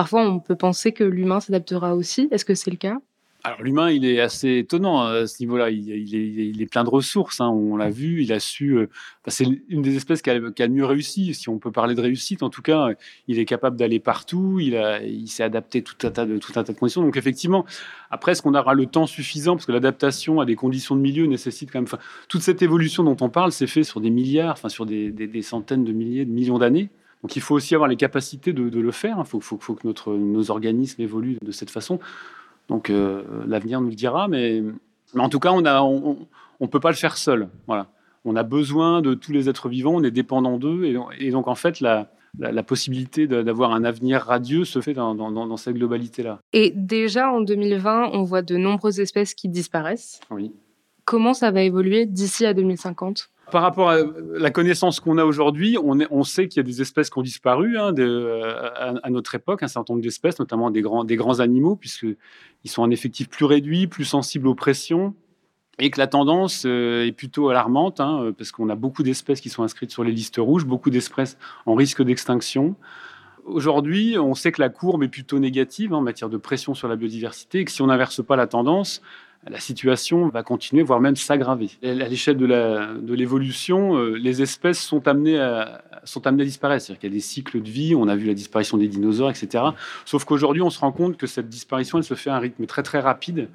Parfois, 0.00 0.26
on 0.26 0.40
peut 0.40 0.56
penser 0.56 0.92
que 0.92 1.04
l'humain 1.04 1.40
s'adaptera 1.40 1.94
aussi. 1.94 2.26
Est-ce 2.30 2.46
que 2.46 2.54
c'est 2.54 2.70
le 2.70 2.78
cas? 2.78 3.02
Alors 3.44 3.62
l'humain, 3.62 3.90
il 3.90 4.06
est 4.06 4.18
assez 4.18 4.56
étonnant 4.56 5.02
hein, 5.02 5.24
à 5.24 5.26
ce 5.26 5.42
niveau-là. 5.42 5.68
Il, 5.68 6.62
est, 6.62 6.66
plein 6.66 6.84
de 6.84 6.88
ressources. 6.88 7.42
Hein. 7.42 7.50
On 7.50 7.76
l'a 7.76 7.90
vu. 7.90 8.22
Il 8.22 8.32
a 8.32 8.40
su. 8.40 8.78
Euh, 8.78 8.88
c'est 9.26 9.44
une 9.68 9.82
des 9.82 9.96
espèces 9.96 10.22
qui 10.22 10.30
a, 10.30 10.38
le 10.38 10.68
mieux 10.68 10.86
réussi, 10.86 11.34
si 11.34 11.50
on 11.50 11.58
peut 11.58 11.70
parler 11.70 11.94
de 11.94 12.00
réussite. 12.00 12.42
En 12.42 12.48
tout 12.48 12.62
cas, 12.62 12.88
il 13.28 13.38
est 13.38 13.44
capable 13.44 13.76
d'aller 13.76 14.00
partout. 14.00 14.58
Il, 14.58 15.28
s'est 15.28 15.42
adapté 15.42 15.82
tout 15.82 16.06
un 16.06 16.10
tas 16.10 16.24
de 16.24 16.38
tout 16.38 16.52
un 16.56 16.64
tas 16.64 16.72
de 16.72 16.78
conditions. 16.78 17.02
Donc 17.02 17.18
effectivement, 17.18 17.66
après, 18.10 18.32
est-ce 18.32 18.40
qu'on 18.40 18.54
aura 18.54 18.72
le 18.72 18.86
temps 18.86 19.06
suffisant? 19.06 19.56
Parce 19.56 19.66
que 19.66 19.72
l'adaptation 19.72 20.40
à 20.40 20.46
des 20.46 20.56
conditions 20.56 20.96
de 20.96 21.02
milieu 21.02 21.26
nécessite 21.26 21.70
quand 21.70 21.82
même. 21.82 22.00
toute 22.30 22.40
cette 22.40 22.62
évolution 22.62 23.04
dont 23.04 23.18
on 23.20 23.28
parle, 23.28 23.52
c'est 23.52 23.66
fait 23.66 23.84
sur 23.84 24.00
des 24.00 24.08
milliards, 24.08 24.52
enfin 24.52 24.70
sur 24.70 24.86
des, 24.86 25.42
centaines 25.42 25.84
de 25.84 25.92
milliers, 25.92 26.24
de 26.24 26.32
millions 26.32 26.56
d'années. 26.56 26.88
Donc 27.22 27.36
il 27.36 27.42
faut 27.42 27.54
aussi 27.54 27.74
avoir 27.74 27.88
les 27.88 27.96
capacités 27.96 28.52
de, 28.52 28.62
le 28.62 28.90
faire. 28.92 29.16
Il 29.18 29.24
faut, 29.24 29.40
faut, 29.40 29.74
que 29.74 29.86
notre, 29.86 30.14
nos 30.14 30.50
organismes 30.50 31.02
évoluent 31.02 31.38
de 31.42 31.52
cette 31.52 31.70
façon. 31.70 31.98
Donc 32.68 32.88
euh, 32.88 33.22
l'avenir 33.46 33.80
nous 33.80 33.88
le 33.88 33.94
dira, 33.94 34.28
mais, 34.28 34.62
en 35.16 35.28
tout 35.28 35.40
cas, 35.40 35.50
on 35.50 35.60
ne 35.60 36.16
on, 36.60 36.68
peut 36.68 36.80
pas 36.80 36.90
le 36.90 36.96
faire 36.96 37.16
seul. 37.16 37.48
Voilà. 37.66 37.88
On 38.24 38.36
a 38.36 38.42
besoin 38.42 39.02
de 39.02 39.14
tous 39.14 39.32
les 39.32 39.48
êtres 39.48 39.68
vivants, 39.68 39.94
on 39.96 40.04
est 40.04 40.10
dépendant 40.10 40.56
d'eux, 40.56 40.84
et, 41.18 41.30
donc 41.30 41.48
en 41.48 41.54
fait, 41.54 41.80
la, 41.80 42.08
possibilité 42.62 43.26
d'avoir 43.26 43.72
un 43.72 43.82
avenir 43.82 44.20
radieux 44.20 44.64
se 44.64 44.80
fait 44.80 44.94
dans, 44.94 45.14
dans 45.14 45.56
cette 45.56 45.74
globalité-là. 45.74 46.38
Et 46.52 46.72
déjà 46.76 47.30
en 47.30 47.40
2020, 47.40 48.10
on 48.12 48.22
voit 48.22 48.42
de 48.42 48.56
nombreuses 48.56 49.00
espèces 49.00 49.34
qui 49.34 49.48
disparaissent. 49.48 50.20
Oui. 50.30 50.52
Comment 51.06 51.34
ça 51.34 51.50
va 51.50 51.62
évoluer 51.62 52.06
d'ici 52.06 52.46
à 52.46 52.54
2050 52.54 53.30
par 53.50 53.62
rapport 53.62 53.90
à 53.90 53.98
la 54.32 54.50
connaissance 54.50 55.00
qu'on 55.00 55.18
a 55.18 55.24
aujourd'hui, 55.24 55.76
on, 55.78 56.24
sait 56.24 56.48
qu'il 56.48 56.58
y 56.58 56.60
a 56.60 56.68
des 56.68 56.80
espèces 56.80 57.10
qui 57.10 57.18
ont 57.18 57.22
disparu 57.22 57.78
hein, 57.78 57.94
à, 59.02 59.10
notre 59.10 59.34
époque, 59.34 59.62
un 59.62 59.68
certain 59.68 59.94
nombre 59.94 60.02
d'espèces, 60.02 60.38
notamment 60.38 60.70
des 60.70 60.80
grands, 60.82 61.40
animaux, 61.40 61.76
puisqu'ils 61.76 62.16
sont 62.70 62.82
en 62.82 62.90
effectif 62.90 63.28
plus 63.28 63.44
réduit, 63.44 63.86
plus 63.86 64.04
sensibles 64.04 64.48
aux 64.48 64.54
pressions, 64.54 65.14
et 65.78 65.90
que 65.90 65.98
la 65.98 66.06
tendance 66.06 66.64
euh, 66.66 67.06
est 67.06 67.12
plutôt 67.12 67.48
alarmante, 67.48 68.00
hein, 68.00 68.32
parce 68.36 68.52
qu'on 68.52 68.68
a 68.68 68.74
beaucoup 68.74 69.02
d'espèces 69.02 69.40
qui 69.40 69.48
sont 69.48 69.62
inscrites 69.62 69.90
sur 69.90 70.04
les 70.04 70.12
listes 70.12 70.36
rouges, 70.38 70.66
beaucoup 70.66 70.90
d'espèces 70.90 71.38
en 71.64 71.74
risque 71.74 72.02
d'extinction. 72.02 72.76
Aujourd'hui, 73.44 74.18
on 74.18 74.34
sait 74.34 74.52
que 74.52 74.60
la 74.60 74.68
courbe 74.68 75.02
est 75.02 75.08
plutôt 75.08 75.38
négative 75.38 75.94
en 75.94 76.02
matière 76.02 76.28
de 76.28 76.36
pression 76.36 76.74
sur 76.74 76.88
la 76.88 76.96
biodiversité, 76.96 77.60
et 77.60 77.64
que 77.64 77.70
si 77.70 77.80
on 77.82 77.86
n'inverse 77.86 78.22
pas 78.24 78.36
la 78.36 78.46
tendance, 78.46 79.00
la 79.48 79.58
situation 79.58 80.28
va 80.28 80.42
continuer, 80.42 80.82
voire 80.82 81.00
même 81.00 81.16
s'aggraver. 81.16 81.70
À 81.82 81.92
l'échelle 81.92 82.36
de 82.36 83.14
l'évolution, 83.14 83.96
euh, 83.96 84.16
les 84.16 84.42
espèces 84.42 84.80
sont 84.80 85.08
amenées 85.08 85.38
à, 85.38 85.82
disparaître. 86.44 86.84
C'est-à-dire 86.84 87.00
qu'il 87.00 87.10
y 87.10 87.12
a 87.12 87.16
des 87.16 87.20
cycles 87.20 87.62
de 87.62 87.68
vie, 87.68 87.94
on 87.94 88.08
a 88.08 88.16
vu 88.16 88.26
la 88.26 88.34
disparition 88.34 88.76
des 88.76 88.88
dinosaures, 88.88 89.30
etc. 89.30 89.64
Sauf 90.04 90.24
qu'aujourd'hui, 90.24 90.60
on 90.60 90.70
se 90.70 90.78
rend 90.78 90.92
compte 90.92 91.16
que 91.16 91.26
cette 91.26 91.48
disparition, 91.48 92.02
se 92.02 92.14
fait 92.14 92.30
à 92.30 92.36
un 92.36 92.38
rythme 92.38 92.66
très 92.66 92.82
très 92.82 93.00
rapide. 93.00 93.48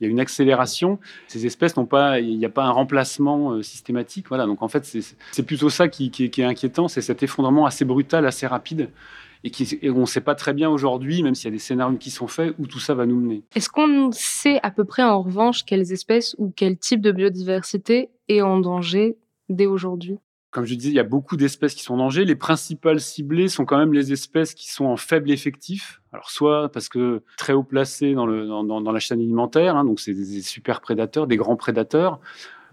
Il 0.00 0.04
y 0.04 0.06
a 0.08 0.10
une 0.10 0.20
accélération. 0.20 0.98
Ces 1.28 1.46
espèces 1.46 1.76
n'ont 1.76 1.86
pas, 1.86 2.20
il 2.20 2.38
n'y 2.38 2.46
a 2.46 2.50
pas 2.50 2.64
un 2.64 2.70
remplacement 2.70 3.52
euh, 3.52 3.62
systématique. 3.62 4.26
Voilà. 4.28 4.46
Donc 4.46 4.62
en 4.62 4.68
fait, 4.68 4.84
c'est 4.84 5.42
plutôt 5.44 5.70
ça 5.70 5.88
qui, 5.88 6.10
qui 6.10 6.40
est 6.40 6.44
inquiétant, 6.44 6.88
c'est 6.88 7.02
cet 7.02 7.22
effondrement 7.22 7.66
assez 7.66 7.84
brutal, 7.84 8.26
assez 8.26 8.46
rapide 8.46 8.88
et, 9.44 9.90
on 9.90 10.00
ne 10.00 10.06
sait 10.06 10.20
pas 10.20 10.34
très 10.34 10.52
bien 10.52 10.68
aujourd'hui, 10.68 11.22
même 11.22 11.34
s'il 11.34 11.46
y 11.46 11.48
a 11.48 11.52
des 11.52 11.58
scénarios 11.58 11.96
qui 11.96 12.10
sont 12.10 12.26
faits, 12.26 12.54
où 12.58 12.66
tout 12.66 12.78
ça 12.78 12.94
va 12.94 13.06
nous 13.06 13.18
mener. 13.18 13.42
Est-ce 13.54 13.70
qu'on 13.70 14.10
sait 14.12 14.60
à 14.62 14.70
peu 14.70 14.84
près 14.84 15.02
en 15.02 15.22
revanche 15.22 15.64
quelles 15.64 15.92
espèces 15.92 16.34
ou 16.38 16.52
quel 16.54 16.76
type 16.76 17.00
de 17.00 17.12
biodiversité 17.12 18.10
est 18.28 18.42
en 18.42 18.58
danger 18.58 19.16
dès 19.48 19.66
aujourd'hui? 19.66 20.18
Comme 20.50 20.64
je 20.64 20.74
disais, 20.74 20.90
il 20.90 20.96
y 20.96 21.00
a 21.00 21.04
beaucoup 21.04 21.36
d'espèces 21.36 21.74
qui 21.74 21.82
sont 21.84 21.94
en 21.94 21.98
danger. 21.98 22.24
Les 22.24 22.34
principales 22.34 23.00
ciblées 23.00 23.48
sont 23.48 23.64
quand 23.64 23.78
même 23.78 23.92
les 23.92 24.12
espèces 24.12 24.52
qui 24.52 24.70
sont 24.70 24.86
en 24.86 24.96
faible 24.96 25.30
effectif. 25.30 26.02
Alors, 26.12 26.28
soit 26.28 26.72
parce 26.72 26.88
que 26.88 27.22
très 27.38 27.52
haut 27.52 27.62
placées 27.62 28.14
dans, 28.14 28.26
le, 28.26 28.46
dans, 28.46 28.92
la 28.92 28.98
chaîne 28.98 29.20
alimentaire, 29.20 29.76
hein, 29.76 29.84
donc 29.84 30.00
c'est 30.00 30.12
des 30.12 30.42
super 30.42 30.80
prédateurs, 30.80 31.28
des 31.28 31.36
grands 31.36 31.54
prédateurs, 31.54 32.18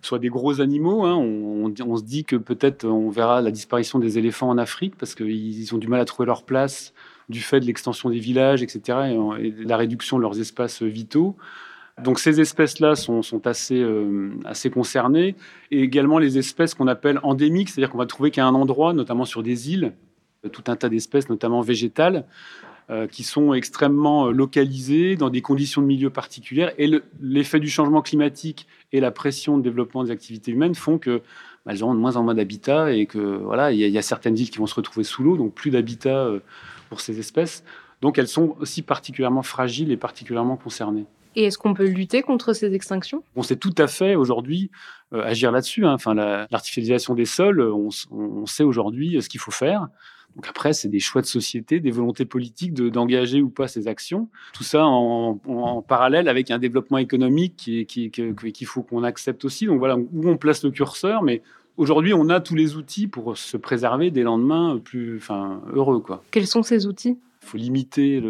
soit 0.02 0.20
des 0.20 0.30
gros 0.30 0.62
animaux. 0.62 1.06
Hein. 1.06 1.16
On, 1.16 1.98
se 1.98 2.04
dit 2.04 2.24
que 2.24 2.36
peut-être 2.36 2.86
on 2.86 3.10
verra 3.10 3.42
la 3.42 3.52
disparition 3.52 4.00
des 4.00 4.18
éléphants 4.18 4.50
en 4.50 4.58
Afrique 4.58 4.96
parce 4.98 5.16
qu'ils 5.16 5.74
ont 5.74 5.78
du 5.78 5.88
mal 5.88 6.00
à 6.00 6.06
trouver 6.06 6.28
leur 6.28 6.44
place 6.44 6.94
du 7.30 7.42
fait 7.42 7.60
de 7.60 7.66
l'extension 7.66 8.10
des 8.10 8.20
villages, 8.20 8.64
etc., 8.64 9.18
et, 9.40 9.52
la 9.64 9.78
réduction 9.78 10.18
de 10.18 10.22
leurs 10.22 10.40
espaces 10.40 10.82
vitaux. 10.82 11.36
Donc 12.02 12.20
ces 12.20 12.40
espèces-là 12.40 12.96
sont, 12.96 13.48
assez, 13.48 13.82
euh, 13.82 14.30
assez 14.46 14.70
concernées, 14.70 15.36
et 15.72 15.82
également 15.82 16.20
les 16.20 16.38
espèces 16.38 16.74
qu'on 16.76 16.88
appelle 16.88 17.20
endémiques, 17.24 17.70
c'est-à-dire 17.70 17.90
qu'on 17.90 17.98
va 17.98 18.06
trouver 18.06 18.32
qu'à 18.32 18.46
un 18.46 18.54
endroit, 18.54 18.94
notamment 18.94 19.26
sur 19.26 19.42
des 19.42 19.72
îles, 19.72 19.94
tout 20.52 20.64
un 20.68 20.76
tas 20.76 20.90
d'espèces, 20.90 21.28
notamment 21.30 21.62
végétales, 21.62 22.26
qui 23.12 23.24
sont 23.24 23.54
extrêmement 23.54 24.28
euh, 24.28 24.32
localisées 24.32 25.18
dans 25.18 25.30
des 25.30 25.42
conditions 25.42 25.82
de 25.82 25.88
milieu 25.88 26.10
particulières. 26.10 26.72
Et 26.78 26.90
l'effet 27.20 27.60
du 27.60 27.70
changement 27.70 28.02
climatique 28.02 28.66
et 28.94 29.02
la 29.02 29.12
pression 29.12 29.58
de 29.58 29.64
développement 29.64 30.06
des 30.06 30.12
activités 30.12 30.52
humaines 30.52 30.74
font 30.74 30.98
que 30.98 31.22
bah, 31.66 31.74
elles 31.74 31.84
auront 31.84 31.94
de 31.94 32.00
moins 32.00 32.16
en 32.16 32.24
moins 32.24 32.36
d'habitat 32.36 32.94
et 32.94 33.06
que 33.06 33.20
voilà, 33.20 33.74
il 33.74 33.80
y, 33.80 33.98
a 33.98 34.02
certaines 34.02 34.38
îles 34.38 34.50
qui 34.50 34.60
vont 34.60 34.68
se 34.68 34.76
retrouver 34.76 35.04
sous 35.04 35.22
l'eau, 35.22 35.36
donc 35.36 35.54
plus 35.54 35.70
d'habitat 35.70 36.18
euh, 36.18 36.40
pour 36.88 37.02
ces 37.02 37.20
espèces. 37.20 37.66
Donc 38.02 38.18
elles 38.18 38.30
sont 38.30 38.56
aussi 38.62 38.84
particulièrement 38.84 39.44
fragiles 39.44 39.92
et 39.92 39.98
particulièrement 39.98 40.56
concernées. 40.56 41.06
Et 41.36 41.44
est-ce 41.44 41.58
qu'on 41.58 41.74
peut 41.74 41.88
lutter 41.88 42.22
contre 42.22 42.54
ces 42.54 42.74
extinctions? 42.74 43.22
On 43.36 43.44
sait 43.44 43.58
tout 43.58 43.76
à 43.78 43.88
fait 43.88 44.16
aujourd'hui 44.16 44.72
agir 45.12 45.52
là-dessus. 45.52 45.86
Hein. 45.86 45.94
Enfin, 45.94 46.16
l'artificialisation 46.16 47.16
des 47.16 47.26
sols, 47.26 47.62
on, 47.62 47.90
on 48.12 48.46
sait 48.46 48.64
aujourd'hui 48.64 49.22
ce 49.22 49.30
qu'il 49.30 49.40
faut 49.40 49.52
faire. 49.52 49.88
Donc 50.38 50.48
après, 50.48 50.72
c'est 50.74 50.88
des 50.88 51.00
choix 51.00 51.22
de 51.24 51.26
société, 51.26 51.80
des 51.80 51.90
volontés 51.90 52.26
politiques 52.26 52.76
d'engager 52.76 53.42
ou 53.42 53.50
pas 53.50 53.68
ces 53.68 53.88
actions. 53.88 54.30
Tout 54.54 54.64
ça 54.64 54.86
en, 54.86 55.82
parallèle 55.82 56.30
avec 56.30 56.52
un 56.52 56.60
développement 56.60 57.00
économique 57.00 57.56
qu'il 57.58 57.88
qui, 57.88 58.12
qui, 58.12 58.66
faut 58.66 58.84
qu'on 58.84 59.04
accepte 59.04 59.46
aussi. 59.46 59.66
Donc 59.66 59.80
voilà 59.80 59.98
où 59.98 60.30
on 60.30 60.38
place 60.38 60.64
le 60.64 60.70
curseur, 60.70 61.24
mais 61.24 61.42
aujourd'hui, 61.76 62.14
on 62.14 62.30
a 62.30 62.40
tous 62.40 62.54
les 62.54 62.76
outils 62.76 63.08
pour 63.08 63.36
se 63.36 63.58
préserver 63.58 64.12
des 64.12 64.22
lendemains 64.22 64.80
plus 64.84 65.18
enfin, 65.18 65.64
heureux. 65.74 66.02
Quoi. 66.02 66.24
Quels 66.30 66.46
sont 66.46 66.62
ces 66.62 66.86
outils? 66.86 67.18
Il 67.42 67.48
faut 67.48 67.58
limiter 67.58 68.22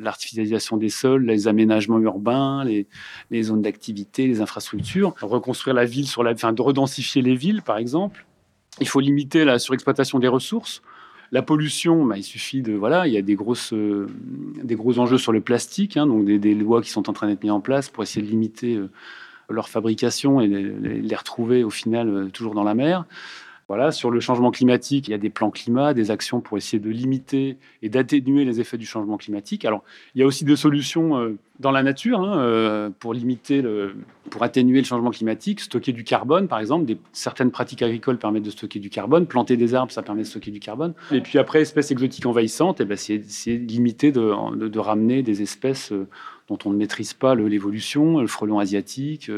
l'artificialisation 0.00 0.78
des 0.78 0.88
sols, 0.88 1.26
les 1.26 1.46
aménagements 1.46 1.98
urbains, 1.98 2.64
les, 2.64 2.86
les 3.30 3.42
zones 3.42 3.60
d'activité, 3.60 4.26
les 4.26 4.40
infrastructures, 4.40 5.14
reconstruire 5.20 5.74
la 5.74 5.84
ville 5.84 6.06
sur 6.06 6.22
la, 6.22 6.32
enfin, 6.32 6.54
de 6.54 6.62
redensifier 6.62 7.20
les 7.20 7.34
villes, 7.34 7.60
par 7.60 7.76
exemple. 7.76 8.24
Il 8.80 8.88
faut 8.88 9.00
limiter 9.00 9.44
la 9.44 9.58
surexploitation 9.58 10.20
des 10.20 10.28
ressources. 10.28 10.80
La 11.30 11.42
pollution, 11.42 12.06
bah, 12.06 12.16
il 12.16 12.22
suffit 12.22 12.62
de 12.62 12.72
voilà, 12.72 13.06
il 13.06 13.12
y 13.12 13.18
a 13.18 13.22
des 13.22 13.34
grosses, 13.34 13.72
euh, 13.74 14.06
des 14.62 14.76
gros 14.76 14.98
enjeux 14.98 15.18
sur 15.18 15.32
le 15.32 15.40
plastique, 15.40 15.96
hein, 15.96 16.06
donc 16.06 16.24
des, 16.24 16.54
lois 16.54 16.80
qui 16.80 16.90
sont 16.90 17.10
en 17.10 17.12
train 17.12 17.26
d'être 17.26 17.42
mises 17.42 17.52
en 17.52 17.60
place 17.60 17.90
pour 17.90 18.02
essayer 18.02 18.24
de 18.24 18.30
limiter 18.30 18.76
euh, 18.76 18.88
leur 19.50 19.68
fabrication 19.68 20.40
et 20.40 20.46
les, 20.46 21.16
retrouver 21.16 21.64
au 21.64 21.70
final 21.70 22.08
euh, 22.08 22.28
toujours 22.28 22.54
dans 22.54 22.64
la 22.64 22.74
mer. 22.74 23.04
Voilà, 23.68 23.92
sur 23.92 24.10
le 24.10 24.18
changement 24.18 24.50
climatique, 24.50 25.08
il 25.08 25.10
y 25.10 25.14
a 25.14 25.18
des 25.18 25.28
plans 25.28 25.50
climat, 25.50 25.92
des 25.92 26.10
actions 26.10 26.40
pour 26.40 26.56
essayer 26.56 26.78
de 26.78 26.88
limiter 26.88 27.58
et 27.82 27.90
d'atténuer 27.90 28.46
les 28.46 28.60
effets 28.60 28.78
du 28.78 28.86
changement 28.86 29.18
climatique. 29.18 29.66
Alors, 29.66 29.84
il 30.14 30.22
y 30.22 30.24
a 30.24 30.26
aussi 30.26 30.46
des 30.46 30.56
solutions 30.56 31.18
euh, 31.18 31.36
dans 31.60 31.70
la 31.70 31.82
nature 31.82 32.18
hein, 32.20 32.38
euh, 32.38 32.88
pour 32.98 33.12
atténuer 34.42 34.78
le 34.78 34.86
changement 34.86 35.10
climatique, 35.10 35.60
stocker 35.60 35.92
du 35.92 36.02
carbone, 36.02 36.48
par 36.48 36.60
exemple. 36.60 36.90
Certaines 37.12 37.50
pratiques 37.50 37.82
agricoles 37.82 38.16
permettent 38.16 38.44
de 38.44 38.50
stocker 38.50 38.78
du 38.78 38.88
carbone. 38.88 39.26
Planter 39.26 39.58
des 39.58 39.74
arbres, 39.74 39.92
ça 39.92 40.00
permet 40.00 40.22
de 40.22 40.26
stocker 40.26 40.50
du 40.50 40.60
carbone. 40.60 40.94
Et 41.12 41.20
puis 41.20 41.38
après, 41.38 41.60
espèces 41.60 41.90
exotiques 41.90 42.24
envahissantes, 42.24 42.80
eh 42.80 42.86
ben, 42.86 42.96
c'est 42.96 43.56
limiter 43.56 44.12
de, 44.12 44.66
de, 44.66 44.78
ramener 44.78 45.22
des 45.22 45.42
espèces 45.42 45.92
euh, 45.92 46.08
dont 46.48 46.58
on 46.64 46.70
ne 46.70 46.76
maîtrise 46.76 47.12
pas 47.12 47.34
l'évolution, 47.34 48.20
le 48.20 48.26
frelon 48.28 48.58
asiatique 48.58 49.30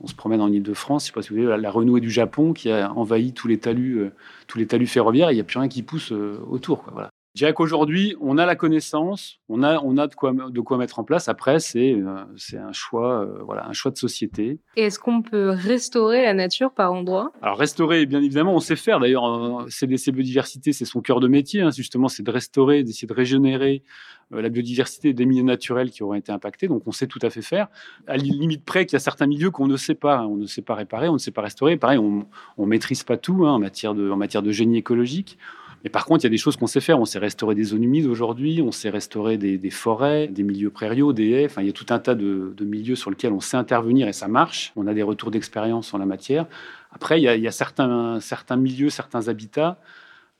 on 0.00 0.06
se 0.06 0.14
promène 0.14 0.40
en 0.40 0.52
Ile-de-France, 0.52 1.04
je 1.04 1.06
sais 1.08 1.12
pas 1.12 1.22
si 1.22 1.30
vous 1.30 1.42
voyez, 1.42 1.60
la, 1.60 1.70
renouée 1.70 2.00
du 2.00 2.10
Japon 2.10 2.52
qui 2.52 2.70
a 2.70 2.92
envahi 2.92 3.32
tous 3.32 3.48
les 3.48 3.58
talus, 3.58 3.98
euh, 3.98 4.10
tous 4.46 4.58
les 4.58 4.66
talus 4.66 4.86
ferroviaires, 4.86 5.30
il 5.30 5.34
n'y 5.34 5.40
a 5.40 5.44
plus 5.44 5.58
rien 5.58 5.68
qui 5.68 5.82
pousse 5.82 6.12
euh, 6.12 6.38
autour. 6.48 6.84
Je 7.38 7.44
dirais 7.44 7.54
qu'aujourd'hui, 7.54 8.16
on 8.20 8.36
a 8.36 8.46
la 8.46 8.56
connaissance, 8.56 9.38
on 9.48 9.62
a, 9.62 9.80
on 9.84 9.96
a 9.96 10.08
de, 10.08 10.14
quoi, 10.16 10.32
de 10.32 10.60
quoi 10.60 10.76
mettre 10.76 10.98
en 10.98 11.04
place. 11.04 11.28
Après, 11.28 11.60
c'est 11.60 11.92
euh, 11.92 12.24
c'est 12.36 12.58
un, 12.58 12.72
choix, 12.72 13.28
voilà, 13.44 13.68
un 13.68 13.72
choix 13.72 13.92
de 13.92 13.96
société. 13.96 14.58
Et 14.74 14.86
est-ce 14.86 14.98
qu'on 14.98 15.22
peut 15.22 15.50
restaurer 15.50 16.22
la 16.22 16.34
nature 16.34 16.72
par 16.72 16.92
endroits? 16.92 17.30
Alors, 17.40 17.56
restaurer, 17.56 18.06
bien 18.06 18.20
évidemment, 18.20 18.56
on 18.56 18.58
sait 18.58 18.74
faire. 18.74 18.98
D'ailleurs, 18.98 19.66
CDC 19.68 20.10
Biodiversité, 20.10 20.72
c'est 20.72 20.84
son 20.84 21.00
cœur 21.00 21.20
de 21.20 21.28
métier, 21.28 21.60
hein, 21.60 21.70
justement, 21.70 22.08
c'est 22.08 22.24
de 22.24 22.30
restaurer, 22.32 22.82
d'essayer 22.82 23.06
de 23.06 23.14
régénérer 23.14 23.84
euh, 24.32 24.42
la 24.42 24.48
biodiversité 24.48 25.12
des 25.12 25.24
milieux 25.24 25.44
naturels 25.44 25.92
qui 25.92 26.02
auraient 26.02 26.18
été 26.18 26.32
impactés. 26.32 26.66
Donc, 26.66 26.88
on 26.88 26.90
sait 26.90 27.06
tout 27.06 27.20
à 27.22 27.30
fait 27.30 27.42
faire. 27.42 27.68
À 28.08 28.16
la 28.16 28.24
limite 28.24 28.64
près 28.64 28.84
qu'il 28.84 28.94
y 28.94 28.96
a 28.96 28.98
certains 28.98 29.28
milieux 29.28 29.52
qu'on 29.52 29.68
ne 29.68 29.76
sait 29.76 29.94
pas. 29.94 30.18
Hein. 30.18 30.26
On 30.26 30.38
ne 30.38 30.46
sait 30.46 30.62
pas 30.62 30.74
réparer, 30.74 31.08
on 31.08 31.12
ne 31.12 31.18
sait 31.18 31.30
pas 31.30 31.42
restaurer. 31.42 31.76
Pareil, 31.76 31.98
on 31.98 32.26
ne 32.58 32.66
maîtrise 32.66 33.04
pas 33.04 33.16
tout 33.16 33.46
hein, 33.46 33.52
en, 33.52 33.60
matière 33.60 33.94
de, 33.94 34.10
en 34.10 34.16
matière 34.16 34.42
de 34.42 34.50
génie 34.50 34.78
écologique. 34.78 35.38
Mais 35.84 35.90
par 35.90 36.06
contre, 36.06 36.24
il 36.24 36.26
y 36.26 36.28
a 36.28 36.30
des 36.30 36.38
choses 36.38 36.56
qu'on 36.56 36.66
sait 36.66 36.80
faire. 36.80 36.98
On 37.00 37.04
sait 37.04 37.18
restaurer 37.18 37.54
des 37.54 37.64
zones 37.64 37.84
humides 37.84 38.06
aujourd'hui, 38.06 38.62
on 38.62 38.72
sait 38.72 38.90
restaurer 38.90 39.36
des, 39.36 39.70
forêts, 39.70 40.28
des 40.28 40.42
milieux 40.42 40.70
prairiaux, 40.70 41.12
des 41.12 41.30
haies. 41.30 41.46
Enfin, 41.46 41.62
il 41.62 41.66
y 41.66 41.70
a 41.70 41.72
tout 41.72 41.86
un 41.90 41.98
tas 41.98 42.14
de, 42.14 42.54
milieux 42.60 42.96
sur 42.96 43.10
lesquels 43.10 43.32
on 43.32 43.40
sait 43.40 43.56
intervenir 43.56 44.08
et 44.08 44.12
ça 44.12 44.28
marche. 44.28 44.72
On 44.76 44.86
a 44.86 44.94
des 44.94 45.02
retours 45.02 45.30
d'expérience 45.30 45.94
en 45.94 45.98
la 45.98 46.06
matière. 46.06 46.46
Après, 46.92 47.20
il 47.20 47.24
y 47.24 47.48
a, 47.48 47.52
certains, 47.52 48.18
certains 48.20 48.56
milieux, 48.56 48.90
certains 48.90 49.28
habitats 49.28 49.78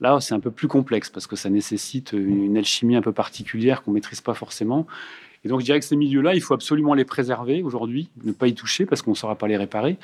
Là, 0.00 0.20
c'est 0.20 0.34
un 0.34 0.40
peu 0.40 0.52
plus 0.52 0.68
complexe 0.68 1.10
parce 1.10 1.26
que 1.26 1.34
ça 1.34 1.50
nécessite 1.50 2.12
une 2.12 2.56
alchimie 2.56 2.94
un 2.94 3.02
peu 3.02 3.12
particulière 3.12 3.82
qu'on 3.82 3.90
maîtrise 3.90 4.20
pas 4.20 4.34
forcément. 4.34 4.86
Et 5.44 5.48
donc, 5.48 5.60
je 5.60 5.64
dirais 5.64 5.78
que 5.78 5.84
ces 5.84 5.96
milieux-là, 5.96 6.34
il 6.34 6.40
faut 6.40 6.54
absolument 6.54 6.94
les 6.94 7.04
préserver 7.04 7.62
aujourd'hui, 7.62 8.08
ne 8.24 8.32
pas 8.32 8.48
y 8.48 8.54
toucher 8.54 8.86
parce 8.86 9.02
qu'on 9.02 9.12
ne 9.12 9.16
saura 9.16 9.36
pas 9.36 9.48
les 9.48 9.56
réparer. 9.56 9.96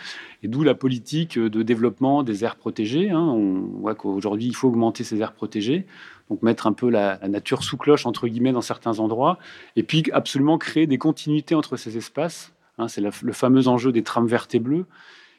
Et 0.43 0.49
d'où 0.49 0.63
la 0.63 0.75
politique 0.75 1.39
de 1.39 1.63
développement 1.63 2.23
des 2.23 2.45
aires 2.45 2.57
protégées. 2.57 3.11
Hein. 3.11 3.21
On 3.21 3.81
voit 3.81 3.95
qu'aujourd'hui, 3.95 4.47
il 4.47 4.55
faut 4.55 4.69
augmenter 4.69 5.05
ces 5.05 5.21
aires 5.21 5.33
protégées, 5.33 5.87
donc 6.31 6.43
mettre 6.43 6.67
un 6.67 6.73
peu 6.73 6.89
la, 6.89 7.19
nature 7.29 7.65
sous 7.65 7.77
cloche, 7.77 8.07
entre 8.07 8.29
guillemets, 8.29 8.53
dans 8.53 8.61
certains 8.61 8.99
endroits. 9.01 9.39
Et 9.77 9.83
puis, 9.83 10.05
absolument 10.13 10.59
créer 10.59 10.87
des 10.87 10.99
continuités 10.99 11.55
entre 11.55 11.77
ces 11.77 11.97
espaces. 11.97 12.53
Hein. 12.79 12.89
C'est 12.89 13.01
le 13.01 13.33
fameux 13.33 13.69
enjeu 13.69 13.93
des 13.93 14.03
trames 14.03 14.27
vertes 14.27 14.55
et 14.55 14.61
bleues 14.61 14.87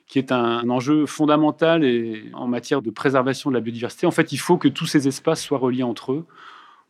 qui 0.07 0.19
est 0.19 0.31
un, 0.31 0.69
enjeu 0.69 1.05
fondamental 1.05 1.83
et 1.83 2.25
en 2.33 2.47
matière 2.47 2.81
de 2.81 2.91
préservation 2.91 3.49
de 3.49 3.55
la 3.55 3.61
biodiversité. 3.61 4.05
En 4.05 4.11
fait, 4.11 4.31
il 4.31 4.37
faut 4.37 4.57
que 4.57 4.67
tous 4.67 4.85
ces 4.85 5.07
espaces 5.07 5.41
soient 5.41 5.57
reliés 5.57 5.83
entre 5.83 6.13
eux 6.13 6.25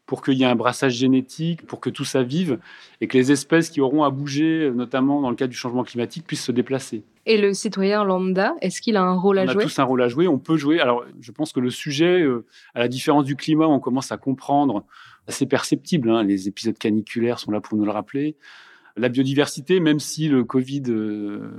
pour 0.06 0.22
qu'il 0.22 0.36
y 0.36 0.44
ait 0.44 0.48
un 0.48 0.56
brassage 0.56 0.94
génétique, 0.94 1.66
pour 1.66 1.80
que 1.80 1.90
tout 1.90 2.06
ça 2.06 2.24
vive 2.24 2.60
et 3.02 3.08
que 3.08 3.18
les 3.18 3.32
espèces 3.32 3.70
qui 3.70 3.82
auront 3.82 4.04
à 4.04 4.10
bouger, 4.10 4.72
notamment 4.74 5.22
dans 5.22 5.30
le 5.30 5.36
cadre 5.36 5.52
du 5.52 5.58
changement 5.58 5.84
climatique, 5.84 6.28
puissent 6.28 6.44
se 6.44 6.52
déplacer. 6.52 7.04
Et 7.26 7.40
le 7.40 7.54
citoyen 7.54 8.04
lambda, 8.04 8.54
est-ce 8.62 8.82
qu'il 8.82 8.98
a 8.98 9.02
un 9.02 9.16
rôle 9.16 9.40
à 9.40 9.46
jouer 9.46 9.56
On 9.56 9.60
a 9.60 9.64
tous 9.64 9.80
un 9.80 9.84
rôle 9.84 10.04
à 10.04 10.08
jouer, 10.08 10.28
on 10.28 10.38
peut 10.38 10.58
jouer. 10.58 10.80
Alors, 10.80 11.06
je 11.20 11.32
pense 11.32 11.54
que 11.54 11.60
le 11.60 11.72
sujet, 11.72 12.22
euh, 12.22 12.46
à 12.76 12.80
la 12.80 12.88
différence 12.88 13.26
du 13.26 13.36
climat, 13.36 13.66
on 13.66 13.80
commence 13.80 14.12
à 14.12 14.18
comprendre, 14.18 14.86
assez 15.28 15.48
perceptible, 15.48 16.12
hein. 16.12 16.24
les 16.24 16.48
épisodes 16.48 16.78
caniculaires 16.78 17.40
sont 17.40 17.52
là 17.52 17.62
pour 17.62 17.78
nous 17.78 17.86
le 17.86 17.92
rappeler, 17.92 18.36
la 18.98 19.10
biodiversité, 19.10 19.82
même 19.82 20.00
si 20.00 20.30
le 20.30 20.46
Covid, 20.46 20.84
euh, 20.88 21.52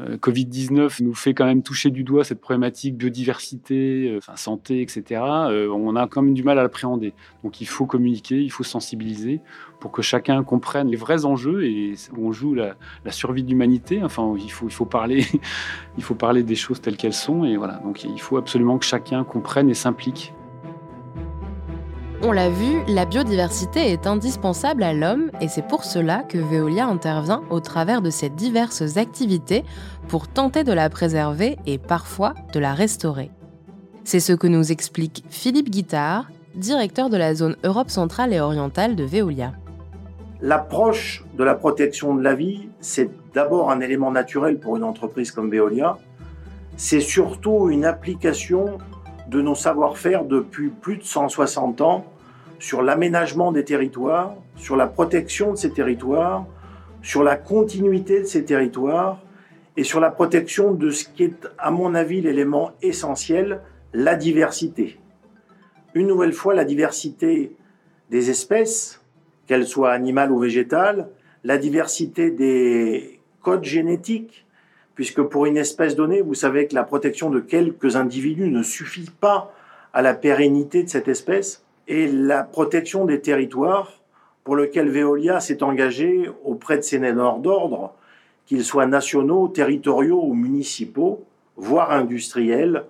euh, 0.00 0.16
Covid-19 0.16 1.02
nous 1.02 1.14
fait 1.14 1.34
quand 1.34 1.44
même 1.44 1.62
toucher 1.62 1.90
du 1.90 2.02
doigt 2.02 2.24
cette 2.24 2.40
problématique 2.40 2.96
biodiversité, 2.96 4.10
euh, 4.10 4.20
santé, 4.36 4.80
etc., 4.80 5.20
on 5.20 5.96
a 5.96 6.06
quand 6.06 6.22
même 6.22 6.34
du 6.34 6.42
mal 6.42 6.58
à 6.58 6.62
l'appréhender. 6.62 7.12
Donc 7.44 7.60
il 7.60 7.66
faut 7.66 7.84
communiquer, 7.84 8.40
il 8.40 8.50
faut 8.50 8.64
sensibiliser 8.64 9.40
pour 9.80 9.92
que 9.92 10.00
chacun 10.00 10.42
comprenne 10.42 10.88
les 10.88 10.96
vrais 10.96 11.24
enjeux 11.24 11.64
et 11.64 11.94
on 12.16 12.32
joue 12.32 12.54
la, 12.54 12.74
survie 13.10 13.42
de 13.42 13.50
l'humanité. 13.50 14.02
Enfin, 14.02 14.34
il 14.38 14.50
faut, 14.50 14.66
il 14.66 14.72
faut 14.72 14.86
parler, 14.86 15.26
il 15.98 16.02
faut 16.02 16.14
parler 16.14 16.42
des 16.42 16.56
choses 16.56 16.80
telles 16.80 16.96
qu'elles 16.96 17.12
sont 17.12 17.44
et 17.44 17.56
voilà. 17.56 17.80
Donc 17.84 18.04
il 18.04 18.20
faut 18.20 18.38
absolument 18.38 18.78
que 18.78 18.86
chacun 18.86 19.24
comprenne 19.24 19.68
et 19.68 19.74
s'implique. 19.74 20.32
On 22.20 22.32
l'a 22.32 22.50
vu, 22.50 22.82
la 22.88 23.04
biodiversité 23.04 23.92
est 23.92 24.08
indispensable 24.08 24.82
à 24.82 24.92
l'homme 24.92 25.30
et 25.40 25.46
c'est 25.46 25.66
pour 25.66 25.84
cela 25.84 26.24
que 26.24 26.36
Veolia 26.36 26.84
intervient 26.84 27.42
au 27.48 27.60
travers 27.60 28.02
de 28.02 28.10
ses 28.10 28.28
diverses 28.28 28.96
activités 28.96 29.64
pour 30.08 30.26
tenter 30.26 30.64
de 30.64 30.72
la 30.72 30.90
préserver 30.90 31.58
et 31.64 31.78
parfois 31.78 32.34
de 32.52 32.58
la 32.58 32.74
restaurer. 32.74 33.30
C'est 34.02 34.18
ce 34.18 34.32
que 34.32 34.48
nous 34.48 34.72
explique 34.72 35.22
Philippe 35.30 35.70
Guittard, 35.70 36.28
directeur 36.56 37.08
de 37.08 37.16
la 37.16 37.36
zone 37.36 37.56
Europe 37.62 37.88
centrale 37.88 38.32
et 38.32 38.40
orientale 38.40 38.96
de 38.96 39.04
Veolia. 39.04 39.52
L'approche 40.40 41.24
de 41.36 41.44
la 41.44 41.54
protection 41.54 42.16
de 42.16 42.22
la 42.22 42.34
vie, 42.34 42.68
c'est 42.80 43.10
d'abord 43.32 43.70
un 43.70 43.80
élément 43.80 44.10
naturel 44.10 44.58
pour 44.58 44.76
une 44.76 44.84
entreprise 44.84 45.30
comme 45.30 45.52
Veolia. 45.52 45.98
C'est 46.76 47.00
surtout 47.00 47.70
une 47.70 47.84
application 47.84 48.78
de 49.28 49.42
nos 49.42 49.54
savoir-faire 49.54 50.24
depuis 50.24 50.70
plus 50.70 50.96
de 50.96 51.04
160 51.04 51.80
ans 51.82 52.06
sur 52.58 52.82
l'aménagement 52.82 53.52
des 53.52 53.64
territoires, 53.64 54.34
sur 54.56 54.76
la 54.76 54.86
protection 54.86 55.52
de 55.52 55.56
ces 55.56 55.70
territoires, 55.70 56.46
sur 57.02 57.22
la 57.22 57.36
continuité 57.36 58.20
de 58.20 58.24
ces 58.24 58.44
territoires 58.44 59.20
et 59.76 59.84
sur 59.84 60.00
la 60.00 60.10
protection 60.10 60.72
de 60.72 60.90
ce 60.90 61.04
qui 61.04 61.24
est, 61.24 61.48
à 61.58 61.70
mon 61.70 61.94
avis, 61.94 62.20
l'élément 62.20 62.72
essentiel, 62.82 63.60
la 63.92 64.16
diversité. 64.16 64.98
Une 65.94 66.06
nouvelle 66.06 66.32
fois, 66.32 66.54
la 66.54 66.64
diversité 66.64 67.54
des 68.10 68.30
espèces, 68.30 69.00
qu'elles 69.46 69.66
soient 69.66 69.92
animales 69.92 70.32
ou 70.32 70.38
végétales, 70.38 71.08
la 71.44 71.58
diversité 71.58 72.30
des 72.30 73.20
codes 73.40 73.64
génétiques, 73.64 74.46
puisque 74.98 75.22
pour 75.22 75.46
une 75.46 75.56
espèce 75.56 75.94
donnée, 75.94 76.22
vous 76.22 76.34
savez 76.34 76.66
que 76.66 76.74
la 76.74 76.82
protection 76.82 77.30
de 77.30 77.38
quelques 77.38 77.94
individus 77.94 78.50
ne 78.50 78.64
suffit 78.64 79.08
pas 79.20 79.54
à 79.92 80.02
la 80.02 80.12
pérennité 80.12 80.82
de 80.82 80.88
cette 80.88 81.06
espèce, 81.06 81.62
et 81.86 82.08
la 82.08 82.42
protection 82.42 83.04
des 83.04 83.20
territoires, 83.20 83.92
pour 84.42 84.56
lequel 84.56 84.90
Veolia 84.90 85.38
s'est 85.38 85.62
engagé 85.62 86.28
auprès 86.44 86.78
de 86.78 86.82
ses 86.82 86.98
donneurs 86.98 87.38
d'ordre, 87.38 87.94
qu'ils 88.46 88.64
soient 88.64 88.88
nationaux, 88.88 89.46
territoriaux 89.46 90.20
ou 90.20 90.34
municipaux, 90.34 91.22
voire 91.54 91.92
industriels, 91.92 92.82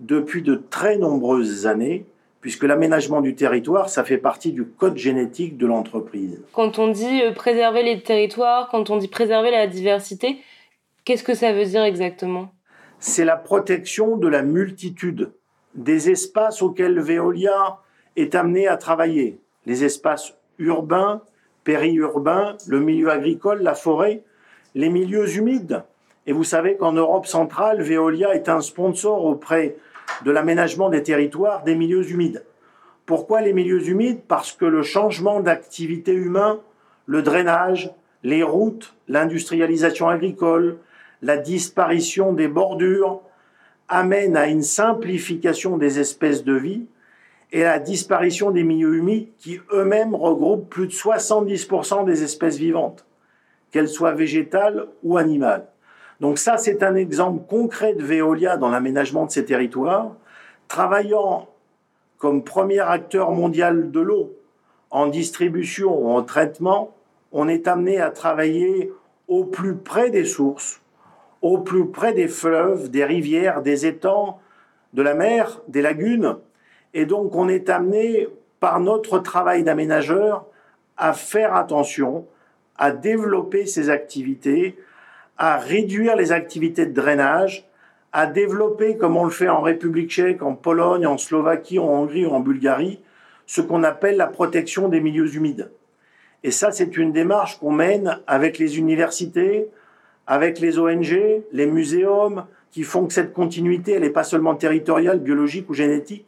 depuis 0.00 0.42
de 0.42 0.62
très 0.68 0.98
nombreuses 0.98 1.66
années, 1.66 2.04
puisque 2.42 2.64
l'aménagement 2.64 3.22
du 3.22 3.34
territoire, 3.34 3.88
ça 3.88 4.04
fait 4.04 4.18
partie 4.18 4.52
du 4.52 4.66
code 4.66 4.98
génétique 4.98 5.56
de 5.56 5.66
l'entreprise. 5.66 6.42
Quand 6.52 6.78
on 6.78 6.88
dit 6.88 7.22
euh, 7.22 7.32
préserver 7.32 7.82
les 7.84 8.02
territoires, 8.02 8.68
quand 8.70 8.90
on 8.90 8.98
dit 8.98 9.08
préserver 9.08 9.50
la 9.50 9.66
diversité, 9.66 10.36
qu'est-ce 11.08 11.24
que 11.24 11.32
ça 11.32 11.54
veut 11.54 11.64
dire 11.64 11.84
exactement? 11.84 12.52
C'est 12.98 13.24
la 13.24 13.38
protection 13.38 14.18
de 14.18 14.28
la 14.28 14.42
multitude 14.42 15.32
des 15.74 16.10
espaces 16.10 16.60
auxquels 16.60 17.00
Veolia 17.00 17.78
est 18.16 18.34
amené 18.34 18.68
à 18.68 18.76
travailler. 18.76 19.40
Les 19.64 19.84
espaces 19.84 20.34
urbains, 20.58 21.22
périurbains, 21.64 22.58
le 22.66 22.80
milieu 22.80 23.08
agricole, 23.08 23.62
la 23.62 23.74
forêt, 23.74 24.22
les 24.74 24.90
milieux 24.90 25.34
humides. 25.34 25.82
Et 26.26 26.32
vous 26.32 26.44
savez 26.44 26.76
qu'en 26.76 26.92
Europe 26.92 27.26
centrale, 27.26 27.80
Veolia 27.80 28.34
est 28.34 28.50
un 28.50 28.60
sponsor 28.60 29.24
auprès 29.24 29.76
de 30.26 30.30
l'aménagement 30.30 30.90
des 30.90 31.02
territoires 31.02 31.64
des 31.64 31.74
milieux 31.74 32.06
humides. 32.06 32.44
Pourquoi 33.06 33.40
les 33.40 33.54
milieux 33.54 33.88
humides? 33.88 34.20
Parce 34.28 34.52
que 34.52 34.66
le 34.66 34.82
changement 34.82 35.40
d'activité 35.40 36.12
humain, 36.12 36.60
le 37.06 37.22
drainage, 37.22 37.94
les 38.22 38.42
routes, 38.42 38.94
l'industrialisation 39.06 40.10
agricole, 40.10 40.76
la 41.22 41.36
disparition 41.36 42.32
des 42.32 42.48
bordures 42.48 43.20
amènent 43.88 44.36
à 44.36 44.46
une 44.46 44.62
simplification 44.62 45.78
des 45.78 45.98
espèces 45.98 46.44
de 46.44 46.54
vie 46.54 46.86
et 47.52 47.64
à 47.64 47.72
la 47.72 47.78
disparition 47.78 48.50
des 48.50 48.62
milieux 48.62 48.96
humides 48.96 49.28
qui 49.38 49.60
eux-mêmes 49.72 50.14
regroupent 50.14 50.68
plus 50.68 50.86
de 50.86 50.92
70% 50.92 52.04
des 52.04 52.22
espèces 52.22 52.58
vivantes, 52.58 53.06
qu'elles 53.70 53.88
soient 53.88 54.12
végétales 54.12 54.86
ou 55.02 55.16
animales. 55.16 55.66
Donc 56.20 56.38
ça, 56.38 56.58
c'est 56.58 56.82
un 56.82 56.94
exemple 56.94 57.46
concret 57.48 57.94
de 57.94 58.02
Veolia 58.02 58.56
dans 58.56 58.68
l'aménagement 58.68 59.24
de 59.24 59.30
ces 59.30 59.44
territoires, 59.44 60.12
travaillant 60.66 61.48
comme 62.18 62.42
premier 62.42 62.80
acteur 62.80 63.30
mondial 63.30 63.90
de 63.90 64.00
l'eau 64.00 64.34
en 64.90 65.06
distribution 65.06 65.96
ou 65.96 66.08
en 66.10 66.22
traitement, 66.22 66.94
on 67.32 67.48
est 67.48 67.68
amené 67.68 68.00
à 68.00 68.10
travailler 68.10 68.92
au 69.28 69.44
plus 69.44 69.76
près 69.76 70.10
des 70.10 70.24
sources, 70.24 70.80
au 71.42 71.58
plus 71.58 71.86
près 71.86 72.12
des 72.12 72.28
fleuves, 72.28 72.90
des 72.90 73.04
rivières, 73.04 73.62
des 73.62 73.86
étangs, 73.86 74.40
de 74.94 75.02
la 75.02 75.14
mer, 75.14 75.60
des 75.68 75.82
lagunes. 75.82 76.36
Et 76.94 77.06
donc 77.06 77.34
on 77.34 77.48
est 77.48 77.68
amené 77.70 78.28
par 78.60 78.80
notre 78.80 79.18
travail 79.18 79.62
d'aménageur 79.62 80.46
à 80.96 81.12
faire 81.12 81.54
attention, 81.54 82.26
à 82.76 82.90
développer 82.90 83.66
ces 83.66 83.90
activités, 83.90 84.76
à 85.36 85.58
réduire 85.58 86.16
les 86.16 86.32
activités 86.32 86.86
de 86.86 86.92
drainage, 86.92 87.68
à 88.12 88.26
développer, 88.26 88.96
comme 88.96 89.16
on 89.16 89.24
le 89.24 89.30
fait 89.30 89.48
en 89.48 89.60
République 89.60 90.10
tchèque, 90.10 90.42
en 90.42 90.54
Pologne, 90.54 91.06
en 91.06 91.18
Slovaquie, 91.18 91.78
en 91.78 91.84
Hongrie 91.84 92.26
ou 92.26 92.30
en 92.30 92.40
Bulgarie, 92.40 93.00
ce 93.46 93.60
qu'on 93.60 93.82
appelle 93.84 94.16
la 94.16 94.26
protection 94.26 94.88
des 94.88 95.00
milieux 95.00 95.34
humides. 95.34 95.70
Et 96.42 96.50
ça, 96.50 96.70
c'est 96.70 96.96
une 96.96 97.12
démarche 97.12 97.58
qu'on 97.58 97.72
mène 97.72 98.18
avec 98.26 98.58
les 98.58 98.78
universités, 98.78 99.68
avec 100.28 100.60
les 100.60 100.78
ONG, 100.78 101.42
les 101.52 101.66
muséums, 101.66 102.46
qui 102.70 102.84
font 102.84 103.06
que 103.06 103.12
cette 103.12 103.32
continuité, 103.32 103.92
elle 103.92 104.02
n'est 104.02 104.10
pas 104.10 104.22
seulement 104.22 104.54
territoriale, 104.54 105.18
biologique 105.18 105.68
ou 105.68 105.74
génétique, 105.74 106.26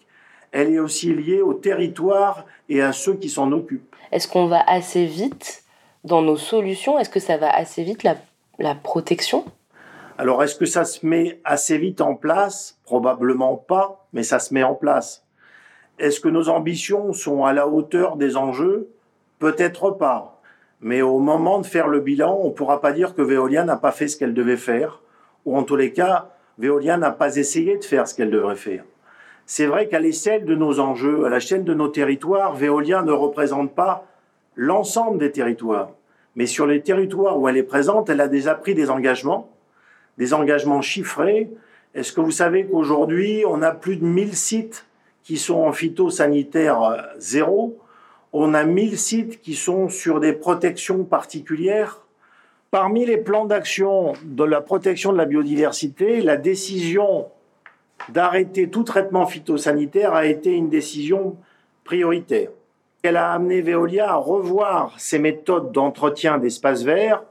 elle 0.51 0.75
est 0.75 0.81
aussi 0.81 1.15
liée 1.15 1.43
au 1.43 1.55
territoire 1.55 2.45
et 2.69 2.83
à 2.83 2.93
ceux 2.93 3.15
qui 3.15 3.29
s'en 3.29 3.53
occupent. 3.53 3.95
Est-ce 4.11 4.27
qu'on 4.27 4.47
va 4.47 4.65
assez 4.67 5.07
vite 5.07 5.63
dans 6.03 6.23
nos 6.23 6.37
solutions? 6.37 6.99
Est-ce 6.99 7.11
que 7.11 7.21
ça 7.21 7.37
va 7.37 7.51
assez 7.51 7.85
vite 7.85 8.03
la 8.03 8.17
la 8.61 8.75
protection? 8.75 9.45
Alors, 10.19 10.45
est-ce 10.45 10.55
que 10.55 10.67
ça 10.67 10.85
se 10.85 11.05
met 11.05 11.41
assez 11.45 11.79
vite 11.79 12.01
en 12.01 12.15
place? 12.15 12.79
Probablement 12.85 13.57
pas, 13.57 14.07
mais 14.13 14.23
ça 14.23 14.39
se 14.39 14.53
met 14.53 14.63
en 14.63 14.75
place. 14.75 15.25
Est-ce 15.99 16.21
que 16.21 16.29
nos 16.29 16.49
ambitions 16.49 17.13
sont 17.13 17.45
à 17.45 17.53
la 17.53 17.67
hauteur 17.67 18.17
des 18.17 18.37
enjeux? 18.37 18.91
Peut-être 19.39 19.91
pas. 19.91 20.40
Mais 20.83 21.03
au 21.03 21.19
moment 21.19 21.61
de 21.61 21.67
faire 21.67 21.89
le 21.89 22.01
bilan, 22.01 22.39
on 22.43 22.49
ne 22.49 22.55
pourra 22.55 22.81
pas 22.81 22.93
dire 22.93 23.15
que 23.15 23.23
Veolia 23.23 23.65
n'a 23.65 23.77
pas 23.77 23.93
fait 23.93 24.09
ce 24.09 24.17
qu'elle 24.17 24.35
devait 24.35 24.57
faire, 24.57 25.01
ou 25.45 25.57
en 25.57 25.63
tous 25.63 25.77
les 25.77 25.93
cas, 25.93 26.31
Veolia 26.59 26.97
n'a 26.97 27.11
pas 27.11 27.37
essayé 27.37 27.77
de 27.77 27.85
faire 27.85 28.09
ce 28.09 28.15
qu'elle 28.15 28.31
devrait 28.31 28.57
faire. 28.57 28.85
C'est 29.47 29.67
vrai 29.67 29.89
qu'à 29.89 29.99
l'échelle 29.99 30.45
de 30.45 30.55
nos 30.55 30.79
enjeux, 30.79 31.25
à 31.25 31.29
la 31.29 31.41
chaîne 31.41 31.65
de 31.65 31.75
nos 31.75 31.89
territoires, 31.89 32.55
Veolia 32.55 33.03
ne 33.03 33.13
représente 33.13 33.75
pas 33.75 34.07
l'ensemble 34.55 35.19
des 35.19 35.33
territoires. 35.33 35.91
Mais 36.37 36.47
sur 36.47 36.67
les 36.67 36.83
territoires 36.83 37.39
où 37.39 37.49
elle 37.49 37.57
est 37.57 37.65
présente, 37.65 38.09
elle 38.09 38.21
a 38.21 38.29
déjà 38.29 38.55
pris 38.55 38.75
des 38.75 38.91
engagements, 38.91 39.51
des 40.19 40.33
engagements 40.35 40.83
chiffrés. 40.83 41.51
Est-ce 41.95 42.13
que 42.13 42.21
vous 42.21 42.31
savez 42.31 42.67
qu'aujourd'hui, 42.67 43.43
on 43.47 43.63
a 43.63 43.73
plus 43.73 43.97
de 43.97 44.05
1000 44.05 44.37
sites 44.37 44.87
qui 45.25 45.37
sont 45.37 45.59
en 45.63 45.73
phytosanitaire 45.73 46.83
euh, 46.83 46.99
zéro? 47.19 47.77
On 48.33 48.55
a 48.55 48.65
1000 48.65 48.97
sites 48.99 49.41
qui 49.41 49.55
sont 49.55 49.89
sur 49.89 50.21
des 50.21 50.33
protections 50.33 51.05
particulières. 51.05 52.07
Parmi 52.71 53.05
les 53.05 53.17
plans 53.17 53.47
d'action 53.47 54.13
de 54.23 54.45
la 54.45 54.61
protection 54.61 55.13
de 55.13 55.19
la 55.19 55.25
biodiversité, 55.25 56.21
la 56.21 56.37
décision 56.37 57.27
d'arrêter 58.09 58.71
tout 58.71 58.85
traitement 58.85 59.27
phytosanitaire 59.27 60.15
a 60.15 60.27
été 60.27 60.53
une 60.53 60.69
décision 60.69 61.37
prioritaire. 61.83 62.51
Elle 63.03 63.17
a 63.17 63.33
amené 63.33 63.63
Veolia 63.63 64.13
à 64.13 64.17
revoir 64.17 64.99
ses 65.01 65.19
méthodes 65.19 65.73
d'entretien 65.73 66.39
d'espaces 66.39 66.85
verts 66.85 67.25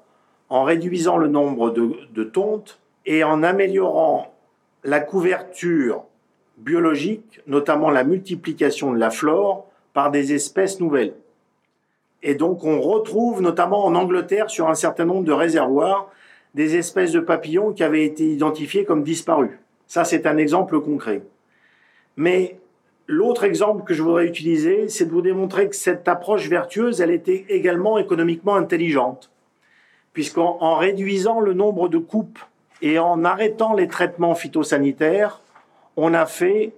en 0.50 0.64
réduisant 0.64 1.18
le 1.18 1.28
nombre 1.28 1.70
de, 1.70 2.24
tontes 2.24 2.80
et 3.06 3.24
en 3.24 3.44
améliorant 3.44 4.34
la 4.84 5.00
couverture 5.00 6.04
biologique, 6.58 7.40
notamment 7.48 7.90
la 7.90 8.04
multiplication 8.04 8.92
de 8.92 8.98
la 8.98 9.12
flore 9.12 9.69
par 10.00 10.12
des 10.12 10.32
espèces 10.32 10.80
nouvelles. 10.80 11.14
Et 12.24 12.34
donc 12.34 12.64
on 12.64 12.80
retrouve 12.80 13.42
notamment 13.42 13.84
en 13.86 13.96
Angleterre 13.96 14.50
sur 14.50 14.70
un 14.70 14.74
certain 14.74 15.04
nombre 15.04 15.26
de 15.26 15.34
réservoirs 15.34 16.10
des 16.54 16.78
espèces 16.78 17.12
de 17.12 17.20
papillons 17.20 17.74
qui 17.74 17.84
avaient 17.84 18.06
été 18.06 18.24
identifiées 18.24 18.86
comme 18.86 19.04
disparues. 19.04 19.60
Ça 19.88 20.06
c'est 20.06 20.26
un 20.26 20.38
exemple 20.38 20.80
concret. 20.80 21.24
Mais 22.16 22.56
L'autre 23.08 23.44
exemple 23.44 23.84
que 23.84 23.94
je 23.94 24.02
voudrais 24.02 24.28
utiliser, 24.28 24.88
c'est 24.88 25.06
de 25.06 25.12
vous 25.12 25.22
démontrer 25.22 25.68
que 25.68 25.76
cette 25.76 26.08
approche 26.08 26.48
vertueuse, 26.48 27.02
elle 27.02 27.12
était 27.12 27.46
également 27.50 27.98
économiquement 27.98 28.56
intelligente, 28.56 29.32
puisqu'en 30.14 30.76
réduisant 30.76 31.42
le 31.42 31.54
nombre 31.54 31.90
de 31.90 31.98
coupes 31.98 32.40
et 32.82 33.00
en 33.00 33.26
arrêtant 33.26 33.74
les 33.74 33.88
traitements 33.88 34.36
phytosanitaires, 34.36 35.42
on 35.98 36.14
a 36.14 36.26
fait 36.26 36.72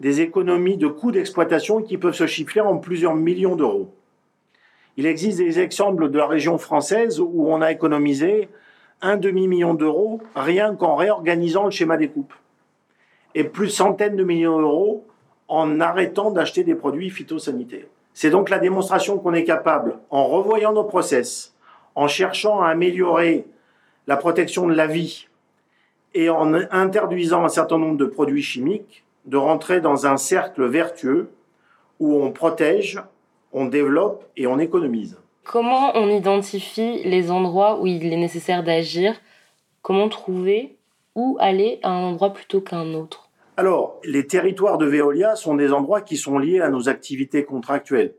des 0.00 0.20
économies 0.20 0.76
de 0.76 0.86
coûts 0.86 1.12
d'exploitation 1.12 1.82
qui 1.82 1.98
peuvent 1.98 2.14
se 2.14 2.26
chiffrer 2.26 2.60
en 2.60 2.78
plusieurs 2.78 3.14
millions 3.14 3.56
d'euros. 3.56 3.92
Il 4.96 5.06
existe 5.06 5.38
des 5.38 5.60
exemples 5.60 6.10
de 6.10 6.18
la 6.18 6.26
région 6.26 6.58
française 6.58 7.20
où 7.20 7.46
on 7.48 7.62
a 7.62 7.70
économisé 7.70 8.48
un 9.00 9.16
demi-million 9.16 9.74
d'euros 9.74 10.20
rien 10.34 10.74
qu'en 10.74 10.96
réorganisant 10.96 11.64
le 11.64 11.70
schéma 11.70 11.96
des 11.96 12.08
coupes. 12.08 12.34
Et 13.34 13.44
plus 13.44 13.68
centaines 13.68 14.16
de 14.16 14.24
millions 14.24 14.58
d'euros 14.58 15.06
en 15.46 15.80
arrêtant 15.80 16.30
d'acheter 16.30 16.64
des 16.64 16.74
produits 16.74 17.10
phytosanitaires. 17.10 17.86
C'est 18.12 18.30
donc 18.30 18.50
la 18.50 18.58
démonstration 18.58 19.18
qu'on 19.18 19.34
est 19.34 19.44
capable, 19.44 19.98
en 20.10 20.26
revoyant 20.26 20.72
nos 20.72 20.84
process, 20.84 21.54
en 21.94 22.08
cherchant 22.08 22.60
à 22.60 22.70
améliorer 22.70 23.46
la 24.08 24.16
protection 24.16 24.66
de 24.66 24.74
la 24.74 24.88
vie 24.88 25.28
et 26.14 26.28
en 26.28 26.54
interdisant 26.54 27.44
un 27.44 27.48
certain 27.48 27.78
nombre 27.78 27.96
de 27.96 28.06
produits 28.06 28.42
chimiques, 28.42 29.04
de 29.28 29.36
rentrer 29.36 29.80
dans 29.80 30.06
un 30.06 30.16
cercle 30.16 30.66
vertueux 30.66 31.30
où 32.00 32.20
on 32.20 32.32
protège, 32.32 33.00
on 33.52 33.66
développe 33.66 34.24
et 34.36 34.46
on 34.46 34.58
économise. 34.58 35.18
Comment 35.44 35.96
on 35.96 36.08
identifie 36.08 37.02
les 37.04 37.30
endroits 37.30 37.80
où 37.80 37.86
il 37.86 38.12
est 38.12 38.16
nécessaire 38.16 38.64
d'agir? 38.64 39.14
Comment 39.82 40.08
trouver 40.08 40.76
où 41.14 41.36
aller 41.40 41.78
à 41.82 41.90
un 41.90 42.02
endroit 42.02 42.32
plutôt 42.32 42.60
qu'un 42.60 42.94
autre? 42.94 43.28
Alors, 43.56 44.00
les 44.04 44.26
territoires 44.26 44.78
de 44.78 44.86
Veolia 44.86 45.36
sont 45.36 45.54
des 45.54 45.72
endroits 45.72 46.00
qui 46.00 46.16
sont 46.16 46.38
liés 46.38 46.60
à 46.60 46.68
nos 46.68 46.88
activités 46.88 47.44
contractuelles. 47.44 48.14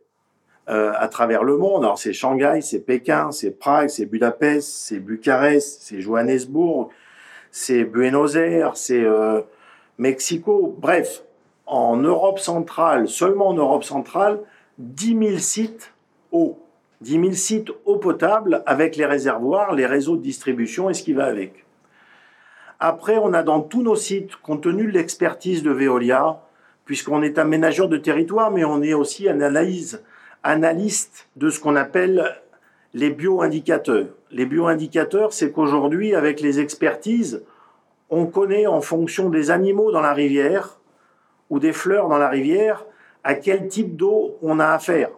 Euh, 0.69 0.91
à 0.99 1.07
travers 1.07 1.43
le 1.43 1.57
monde. 1.57 1.83
Alors 1.83 1.97
c'est 1.97 2.13
Shanghai, 2.13 2.59
c'est 2.61 2.85
Pékin, 2.85 3.31
c'est 3.31 3.57
Prague, 3.57 3.89
c'est 3.89 4.05
Budapest, 4.05 4.69
c'est 4.69 4.99
Bucarest, 4.99 5.81
c'est 5.81 5.99
Johannesburg, 5.99 6.89
c'est 7.49 7.85
Buenos 7.85 8.35
Aires, 8.35 8.77
c'est 8.77 9.03
euh, 9.03 9.41
Mexico. 9.99 10.75
Bref, 10.79 11.23
en 11.67 11.97
Europe 11.97 12.39
centrale, 12.39 13.07
seulement 13.07 13.49
en 13.49 13.53
Europe 13.53 13.83
centrale, 13.83 14.39
10 14.79 15.17
000 15.19 15.37
sites 15.37 15.93
eau. 16.31 16.57
10 17.01 17.11
000 17.11 17.31
sites 17.33 17.71
eau 17.85 17.97
potable 17.97 18.63
avec 18.65 18.95
les 18.95 19.05
réservoirs, 19.05 19.73
les 19.73 19.85
réseaux 19.85 20.17
de 20.17 20.21
distribution 20.21 20.89
et 20.89 20.93
ce 20.93 21.03
qui 21.03 21.13
va 21.13 21.25
avec. 21.25 21.65
Après, 22.79 23.17
on 23.17 23.33
a 23.33 23.43
dans 23.43 23.61
tous 23.61 23.83
nos 23.83 23.95
sites, 23.95 24.35
compte 24.37 24.63
tenu 24.63 24.85
de 24.85 24.91
l'expertise 24.91 25.63
de 25.63 25.71
Veolia, 25.71 26.41
puisqu'on 26.85 27.21
est 27.21 27.37
aménageur 27.37 27.89
de 27.89 27.97
territoire, 27.97 28.51
mais 28.51 28.63
on 28.63 28.81
est 28.81 28.93
aussi 28.93 29.29
analyse 29.29 30.01
analyste 30.43 31.27
de 31.35 31.49
ce 31.49 31.59
qu'on 31.59 31.75
appelle 31.75 32.37
les 32.93 33.09
bioindicateurs. 33.09 34.07
Les 34.31 34.45
bioindicateurs, 34.45 35.33
c'est 35.33 35.51
qu'aujourd'hui, 35.51 36.15
avec 36.15 36.39
les 36.39 36.59
expertises, 36.59 37.43
on 38.09 38.25
connaît 38.25 38.67
en 38.67 38.81
fonction 38.81 39.29
des 39.29 39.51
animaux 39.51 39.91
dans 39.91 40.01
la 40.01 40.13
rivière 40.13 40.79
ou 41.49 41.59
des 41.59 41.73
fleurs 41.73 42.07
dans 42.09 42.17
la 42.17 42.29
rivière 42.29 42.85
à 43.23 43.35
quel 43.35 43.67
type 43.67 43.95
d'eau 43.95 44.37
on 44.41 44.59
a 44.59 44.67
affaire. 44.67 45.09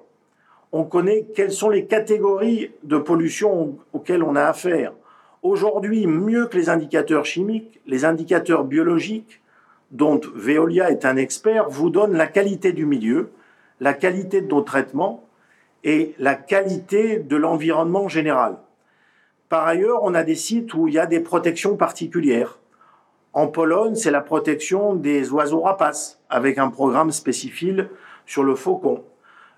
On 0.71 0.83
connaît 0.83 1.25
quelles 1.35 1.51
sont 1.51 1.69
les 1.69 1.85
catégories 1.85 2.71
de 2.83 2.97
pollution 2.97 3.77
auxquelles 3.93 4.23
on 4.23 4.35
a 4.35 4.45
affaire. 4.45 4.93
Aujourd'hui, 5.43 6.07
mieux 6.07 6.47
que 6.47 6.57
les 6.57 6.69
indicateurs 6.69 7.25
chimiques, 7.25 7.81
les 7.85 8.05
indicateurs 8.05 8.63
biologiques, 8.63 9.41
dont 9.91 10.21
Veolia 10.35 10.89
est 10.91 11.03
un 11.03 11.17
expert, 11.17 11.69
vous 11.69 11.89
donnent 11.89 12.15
la 12.15 12.27
qualité 12.27 12.71
du 12.71 12.85
milieu, 12.85 13.31
la 13.79 13.93
qualité 13.93 14.41
de 14.41 14.47
nos 14.47 14.61
traitements 14.61 15.25
et 15.83 16.13
la 16.19 16.35
qualité 16.35 17.19
de 17.19 17.35
l'environnement 17.35 18.07
général. 18.07 18.57
Par 19.49 19.67
ailleurs, 19.67 20.03
on 20.03 20.13
a 20.13 20.23
des 20.23 20.35
sites 20.35 20.73
où 20.73 20.87
il 20.87 20.93
y 20.93 20.99
a 20.99 21.05
des 21.05 21.19
protections 21.19 21.75
particulières. 21.75 22.60
En 23.33 23.47
Pologne, 23.47 23.95
c'est 23.95 24.11
la 24.11 24.19
protection 24.19 24.93
des 24.93 25.31
oiseaux 25.31 25.61
rapaces, 25.61 26.19
avec 26.29 26.57
un 26.57 26.69
programme 26.69 27.11
spécifique 27.11 27.79
sur 28.25 28.43
le 28.43 28.55
faucon. 28.55 29.03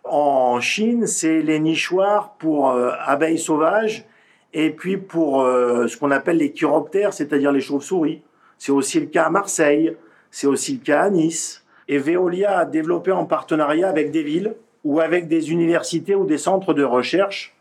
En 0.03 0.59
Chine, 0.59 1.07
c'est 1.07 1.41
les 1.41 1.59
nichoirs 1.59 2.35
pour 2.37 2.69
euh, 2.69 2.91
abeilles 3.03 3.39
sauvages 3.39 4.05
et 4.53 4.69
puis 4.69 4.97
pour 4.97 5.41
euh, 5.41 5.87
ce 5.87 5.97
qu'on 5.97 6.11
appelle 6.11 6.37
les 6.37 6.51
chiroptères, 6.51 7.13
c'est-à-dire 7.13 7.51
les 7.51 7.61
chauves-souris. 7.61 8.21
C'est 8.59 8.71
aussi 8.71 8.99
le 8.99 9.07
cas 9.07 9.23
à 9.23 9.29
Marseille, 9.31 9.97
c'est 10.29 10.45
aussi 10.45 10.73
le 10.73 10.83
cas 10.83 11.01
à 11.01 11.09
Nice. 11.09 11.65
Et 11.87 11.97
Veolia 11.97 12.59
a 12.59 12.65
développé 12.65 13.11
en 13.11 13.25
partenariat 13.25 13.89
avec 13.89 14.11
des 14.11 14.23
villes 14.23 14.53
ou 14.83 14.99
avec 14.99 15.27
des 15.27 15.51
universités 15.51 16.13
ou 16.13 16.25
des 16.25 16.37
centres 16.37 16.75
de 16.75 16.83
recherche 16.83 17.55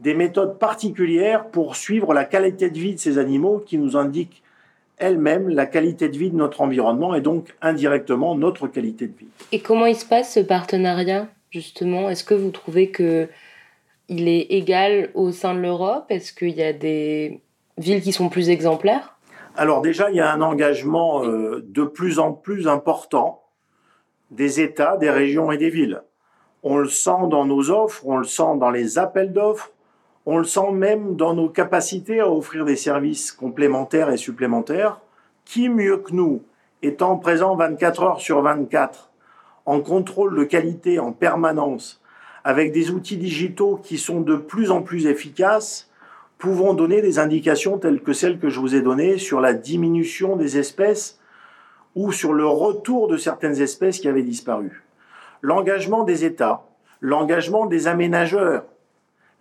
des 0.00 0.12
méthodes 0.12 0.58
particulières 0.58 1.46
pour 1.46 1.76
suivre 1.76 2.12
la 2.12 2.24
qualité 2.24 2.68
de 2.68 2.78
vie 2.78 2.94
de 2.94 2.98
ces 2.98 3.16
animaux 3.16 3.62
qui 3.64 3.78
nous 3.78 3.96
indiquent 3.96 4.43
elles-mêmes 4.98 5.48
la 5.48 5.66
qualité 5.66 6.08
de 6.08 6.16
vie 6.16 6.30
de 6.30 6.36
notre 6.36 6.60
environnement 6.60 7.14
et 7.14 7.20
donc 7.20 7.54
indirectement 7.62 8.34
notre 8.34 8.66
qualité 8.68 9.06
de 9.08 9.16
vie. 9.16 9.28
Et 9.52 9.60
comment 9.60 9.86
il 9.86 9.96
se 9.96 10.06
passe 10.06 10.34
ce 10.34 10.40
partenariat 10.40 11.28
justement? 11.50 12.08
Est-ce 12.10 12.24
que 12.24 12.34
vous 12.34 12.50
trouvez 12.50 12.90
que 12.90 13.28
il 14.08 14.28
est 14.28 14.46
égal 14.50 15.10
au 15.14 15.32
sein 15.32 15.54
de 15.54 15.60
l'Europe? 15.60 16.06
Est-ce 16.10 16.32
qu'il 16.32 16.50
y 16.50 16.62
a 16.62 16.72
des 16.72 17.40
villes 17.78 18.02
qui 18.02 18.12
sont 18.12 18.28
plus 18.28 18.50
exemplaires? 18.50 19.16
Alors 19.56 19.80
déjà, 19.80 20.10
il 20.10 20.16
y 20.16 20.20
a 20.20 20.32
un 20.32 20.40
engagement 20.40 21.24
euh, 21.24 21.64
de 21.66 21.84
plus 21.84 22.18
en 22.18 22.32
plus 22.32 22.68
important 22.68 23.42
des 24.30 24.60
États, 24.60 24.96
des 24.96 25.10
régions 25.10 25.52
et 25.52 25.58
des 25.58 25.70
villes. 25.70 26.02
On 26.62 26.78
le 26.78 26.88
sent 26.88 27.28
dans 27.30 27.44
nos 27.44 27.70
offres, 27.70 28.02
on 28.06 28.16
le 28.16 28.24
sent 28.24 28.58
dans 28.58 28.70
les 28.70 28.98
appels 28.98 29.32
d'offres, 29.32 29.70
on 30.26 30.38
le 30.38 30.44
sent 30.44 30.72
même 30.72 31.16
dans 31.16 31.34
nos 31.34 31.48
capacités 31.48 32.20
à 32.20 32.30
offrir 32.30 32.64
des 32.64 32.76
services 32.76 33.32
complémentaires 33.32 34.10
et 34.10 34.16
supplémentaires. 34.16 35.00
Qui 35.44 35.68
mieux 35.68 35.98
que 35.98 36.12
nous, 36.12 36.42
étant 36.82 37.18
présent 37.18 37.54
24 37.54 38.02
heures 38.02 38.20
sur 38.20 38.40
24, 38.40 39.10
en 39.66 39.80
contrôle 39.80 40.36
de 40.38 40.44
qualité 40.44 40.98
en 40.98 41.12
permanence, 41.12 42.00
avec 42.44 42.72
des 42.72 42.90
outils 42.90 43.18
digitaux 43.18 43.76
qui 43.76 43.98
sont 43.98 44.20
de 44.20 44.36
plus 44.36 44.70
en 44.70 44.80
plus 44.80 45.06
efficaces, 45.06 45.90
pouvons 46.38 46.74
donner 46.74 47.02
des 47.02 47.18
indications 47.18 47.78
telles 47.78 48.02
que 48.02 48.12
celles 48.12 48.38
que 48.38 48.48
je 48.48 48.60
vous 48.60 48.74
ai 48.74 48.80
données 48.80 49.18
sur 49.18 49.40
la 49.40 49.52
diminution 49.52 50.36
des 50.36 50.58
espèces 50.58 51.18
ou 51.94 52.12
sur 52.12 52.32
le 52.32 52.46
retour 52.46 53.08
de 53.08 53.16
certaines 53.16 53.60
espèces 53.60 53.98
qui 53.98 54.08
avaient 54.08 54.22
disparu. 54.22 54.82
L'engagement 55.42 56.04
des 56.04 56.24
États, 56.24 56.64
l'engagement 57.00 57.66
des 57.66 57.86
aménageurs, 57.86 58.64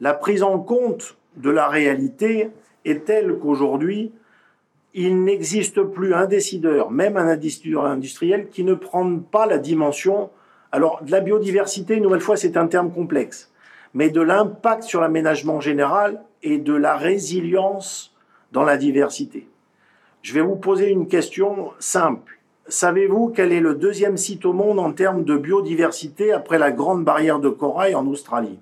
la 0.03 0.13
prise 0.13 0.43
en 0.43 0.59
compte 0.59 1.15
de 1.37 1.49
la 1.49 1.69
réalité 1.69 2.49
est 2.83 3.05
telle 3.05 3.37
qu'aujourd'hui, 3.39 4.11
il 4.93 5.23
n'existe 5.23 5.81
plus 5.81 6.13
un 6.13 6.25
décideur, 6.25 6.91
même 6.91 7.15
un 7.15 7.25
industriel, 7.25 8.49
qui 8.49 8.65
ne 8.65 8.73
prend 8.73 9.19
pas 9.19 9.45
la 9.45 9.59
dimension. 9.59 10.29
Alors, 10.73 11.01
de 11.05 11.11
la 11.11 11.21
biodiversité, 11.21 11.95
une 11.95 12.03
nouvelle 12.03 12.19
fois, 12.19 12.35
c'est 12.35 12.57
un 12.57 12.67
terme 12.67 12.91
complexe, 12.91 13.49
mais 13.93 14.09
de 14.09 14.19
l'impact 14.19 14.83
sur 14.83 14.99
l'aménagement 14.99 15.61
général 15.61 16.21
et 16.41 16.57
de 16.57 16.73
la 16.73 16.97
résilience 16.97 18.13
dans 18.51 18.63
la 18.63 18.75
diversité. 18.75 19.47
Je 20.21 20.33
vais 20.33 20.41
vous 20.41 20.57
poser 20.57 20.89
une 20.89 21.07
question 21.07 21.71
simple. 21.79 22.41
Savez-vous 22.67 23.29
quel 23.29 23.53
est 23.53 23.61
le 23.61 23.75
deuxième 23.75 24.17
site 24.17 24.45
au 24.45 24.51
monde 24.51 24.79
en 24.79 24.91
termes 24.91 25.23
de 25.23 25.37
biodiversité 25.37 26.33
après 26.33 26.59
la 26.59 26.73
grande 26.73 27.05
barrière 27.05 27.39
de 27.39 27.47
corail 27.47 27.95
en 27.95 28.05
Australie? 28.05 28.59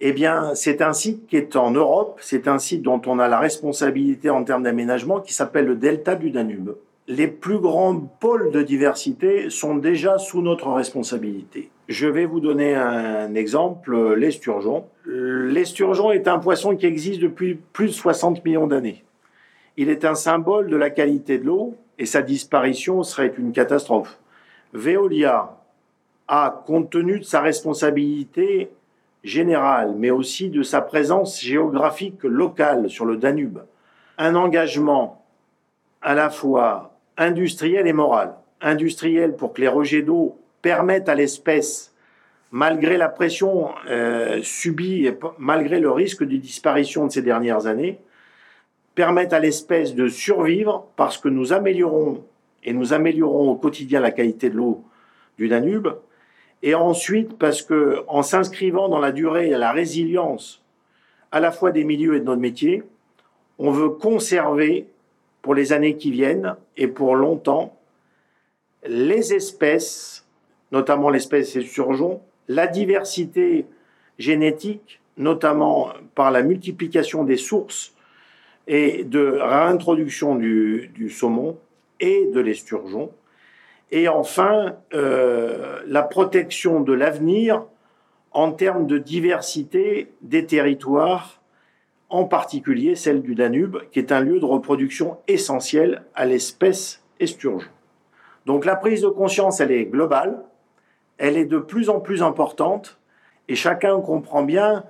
Eh 0.00 0.12
bien, 0.12 0.54
c'est 0.54 0.82
un 0.82 0.92
site 0.92 1.26
qui 1.26 1.36
est 1.36 1.56
en 1.56 1.70
Europe, 1.70 2.18
c'est 2.20 2.48
un 2.48 2.58
site 2.58 2.82
dont 2.82 3.00
on 3.06 3.18
a 3.18 3.28
la 3.28 3.38
responsabilité 3.38 4.28
en 4.28 4.44
termes 4.44 4.64
d'aménagement 4.64 5.20
qui 5.20 5.32
s'appelle 5.32 5.66
le 5.66 5.76
delta 5.76 6.14
du 6.16 6.30
Danube. 6.30 6.74
Les 7.06 7.28
plus 7.28 7.58
grands 7.58 8.00
pôles 8.00 8.50
de 8.50 8.62
diversité 8.62 9.50
sont 9.50 9.76
déjà 9.76 10.18
sous 10.18 10.42
notre 10.42 10.70
responsabilité. 10.70 11.70
Je 11.88 12.08
vais 12.08 12.24
vous 12.24 12.40
donner 12.40 12.74
un 12.74 13.34
exemple, 13.34 14.14
l'esturgeon. 14.14 14.86
L'esturgeon 15.06 16.12
est 16.12 16.28
un 16.28 16.38
poisson 16.38 16.76
qui 16.76 16.86
existe 16.86 17.20
depuis 17.20 17.60
plus 17.72 17.86
de 17.86 17.92
60 17.92 18.44
millions 18.44 18.66
d'années. 18.66 19.04
Il 19.76 19.90
est 19.90 20.04
un 20.04 20.14
symbole 20.14 20.70
de 20.70 20.76
la 20.76 20.90
qualité 20.90 21.38
de 21.38 21.44
l'eau, 21.44 21.76
et 21.98 22.06
sa 22.06 22.22
disparition 22.22 23.02
serait 23.02 23.32
une 23.38 23.52
catastrophe. 23.52 24.18
Veolia 24.72 25.56
a, 26.26 26.62
compte 26.66 26.90
tenu 26.90 27.20
de 27.20 27.24
sa 27.24 27.40
responsabilité 27.40 28.70
générale, 29.24 29.94
mais 29.96 30.10
aussi 30.10 30.50
de 30.50 30.62
sa 30.62 30.82
présence 30.82 31.40
géographique 31.40 32.22
locale 32.22 32.90
sur 32.90 33.06
le 33.06 33.16
Danube, 33.16 33.60
un 34.18 34.34
engagement 34.34 35.24
à 36.02 36.14
la 36.14 36.30
fois 36.30 36.94
industriel 37.16 37.86
et 37.86 37.92
moral. 37.92 38.34
Industriel 38.60 39.34
pour 39.34 39.54
que 39.54 39.62
les 39.62 39.68
rejets 39.68 40.02
d'eau 40.02 40.38
permettent 40.62 41.08
à 41.08 41.14
l'espèce, 41.14 41.94
malgré 42.50 42.96
la 42.96 43.08
pression 43.08 43.70
euh, 43.88 44.40
subie 44.42 45.06
et 45.06 45.18
malgré 45.38 45.80
le 45.80 45.90
risque 45.90 46.22
de 46.22 46.36
disparition 46.36 47.06
de 47.06 47.12
ces 47.12 47.22
dernières 47.22 47.66
années, 47.66 47.98
permettent 48.94 49.32
à 49.32 49.40
l'espèce 49.40 49.94
de 49.94 50.08
survivre 50.08 50.86
parce 50.96 51.18
que 51.18 51.28
nous 51.28 51.52
améliorons 51.52 52.24
et 52.62 52.72
nous 52.72 52.92
améliorons 52.92 53.50
au 53.50 53.56
quotidien 53.56 54.00
la 54.00 54.10
qualité 54.10 54.50
de 54.50 54.56
l'eau 54.56 54.84
du 55.36 55.48
Danube, 55.48 55.88
et 56.64 56.74
ensuite 56.74 57.36
parce 57.38 57.60
que 57.60 58.02
en 58.08 58.22
s'inscrivant 58.22 58.88
dans 58.88 58.98
la 58.98 59.12
durée 59.12 59.50
et 59.50 59.58
la 59.58 59.70
résilience 59.70 60.62
à 61.30 61.38
la 61.38 61.52
fois 61.52 61.70
des 61.70 61.84
milieux 61.84 62.16
et 62.16 62.20
de 62.20 62.24
notre 62.24 62.40
métier, 62.40 62.82
on 63.58 63.70
veut 63.70 63.90
conserver 63.90 64.86
pour 65.42 65.54
les 65.54 65.74
années 65.74 65.96
qui 65.96 66.10
viennent 66.10 66.56
et 66.78 66.88
pour 66.88 67.16
longtemps 67.16 67.76
les 68.86 69.34
espèces, 69.34 70.26
notamment 70.72 71.10
l'espèce 71.10 71.58
surgeon, 71.60 72.22
la 72.48 72.66
diversité 72.66 73.66
génétique, 74.18 75.00
notamment 75.18 75.90
par 76.14 76.30
la 76.30 76.42
multiplication 76.42 77.24
des 77.24 77.36
sources 77.36 77.94
et 78.66 79.04
de 79.04 79.38
réintroduction 79.38 80.34
du, 80.34 81.10
saumon 81.10 81.58
et 82.00 82.26
de 82.32 82.40
l'esturgeon, 82.40 83.10
Et 83.94 84.08
enfin, 84.08 84.74
euh, 84.92 85.78
la 85.86 86.02
protection 86.02 86.80
de 86.80 86.92
l'avenir 86.92 87.64
en 88.32 88.50
termes 88.50 88.88
de 88.88 88.98
diversité 88.98 90.12
des 90.20 90.46
territoires, 90.46 91.40
en 92.08 92.24
particulier 92.24 92.96
celle 92.96 93.22
du 93.22 93.36
Danube, 93.36 93.78
qui 93.92 94.00
est 94.00 94.10
un 94.10 94.18
lieu 94.18 94.40
de 94.40 94.44
reproduction 94.44 95.18
essentiel 95.28 96.02
à 96.16 96.26
l'espèce 96.26 97.04
esturgeon. 97.20 97.68
Donc 98.46 98.64
la 98.64 98.74
prise 98.74 99.02
de 99.02 99.08
conscience, 99.08 99.60
elle 99.60 99.70
est 99.70 99.84
globale, 99.84 100.42
elle 101.16 101.36
est 101.36 101.44
de 101.44 101.58
plus 101.58 101.88
en 101.88 102.00
plus 102.00 102.20
importante, 102.20 102.98
et 103.46 103.54
chacun 103.54 104.00
comprend 104.00 104.42
bien 104.42 104.82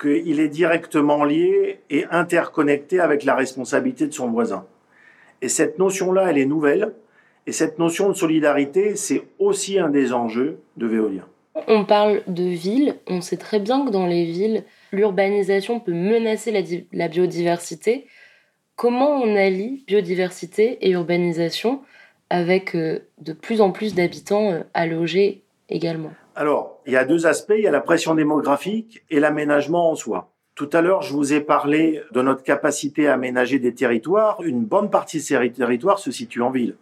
qu'il 0.00 0.40
est 0.40 0.48
directement 0.48 1.24
lié 1.24 1.82
et 1.90 2.06
interconnecté 2.10 3.00
avec 3.00 3.24
la 3.24 3.34
responsabilité 3.34 4.06
de 4.06 4.14
son 4.14 4.28
voisin. 4.28 4.64
Et 5.42 5.50
cette 5.50 5.78
notion-là, 5.78 6.30
elle 6.30 6.38
est 6.38 6.46
nouvelle, 6.46 6.94
et 7.46 7.52
cette 7.52 7.78
notion 7.78 8.08
de 8.08 8.14
solidarité, 8.14 8.96
c'est 8.96 9.22
aussi 9.38 9.78
un 9.78 9.88
des 9.88 10.12
enjeux 10.12 10.58
de 10.76 10.86
Veolia. 10.86 11.26
On 11.68 11.84
parle 11.84 12.22
de 12.26 12.42
villes, 12.42 12.96
on 13.06 13.20
sait 13.20 13.36
très 13.36 13.60
bien 13.60 13.86
que 13.86 13.90
dans 13.90 14.06
les 14.06 14.24
villes, 14.24 14.64
l'urbanisation 14.92 15.80
peut 15.80 15.94
menacer 15.94 16.52
la, 16.92 17.08
biodiversité. 17.08 18.06
Comment 18.74 19.22
on 19.22 19.36
allie 19.36 19.84
biodiversité 19.86 20.78
et 20.86 20.90
urbanisation 20.90 21.80
avec 22.28 22.74
euh, 22.74 23.00
de 23.20 23.32
plus 23.32 23.60
en 23.60 23.70
plus 23.70 23.94
d'habitants 23.94 24.50
euh, 24.50 24.60
à 24.74 24.86
loger 24.86 25.44
également? 25.70 26.12
Alors, 26.34 26.80
il 26.86 26.92
y 26.92 26.96
a 26.96 27.06
deux 27.06 27.26
aspects, 27.26 27.54
il 27.56 27.62
y 27.62 27.68
a 27.68 27.70
la 27.70 27.80
pression 27.80 28.14
démographique 28.14 29.02
et 29.08 29.20
l'aménagement 29.20 29.90
en 29.90 29.94
soi. 29.94 30.30
Tout 30.56 30.68
à 30.72 30.82
l'heure, 30.82 31.02
je 31.02 31.14
vous 31.14 31.32
ai 31.32 31.40
parlé 31.40 32.02
de 32.12 32.20
notre 32.20 32.42
capacité 32.42 33.08
à 33.08 33.14
aménager 33.14 33.58
des 33.58 33.72
territoires. 33.72 34.42
Une 34.42 34.64
bonne 34.64 34.90
partie 34.90 35.18
de 35.18 35.22
ces 35.22 35.52
territoires 35.52 35.98
se 35.98 36.10
situe 36.10 36.42
en 36.42 36.50
ville. 36.50 36.74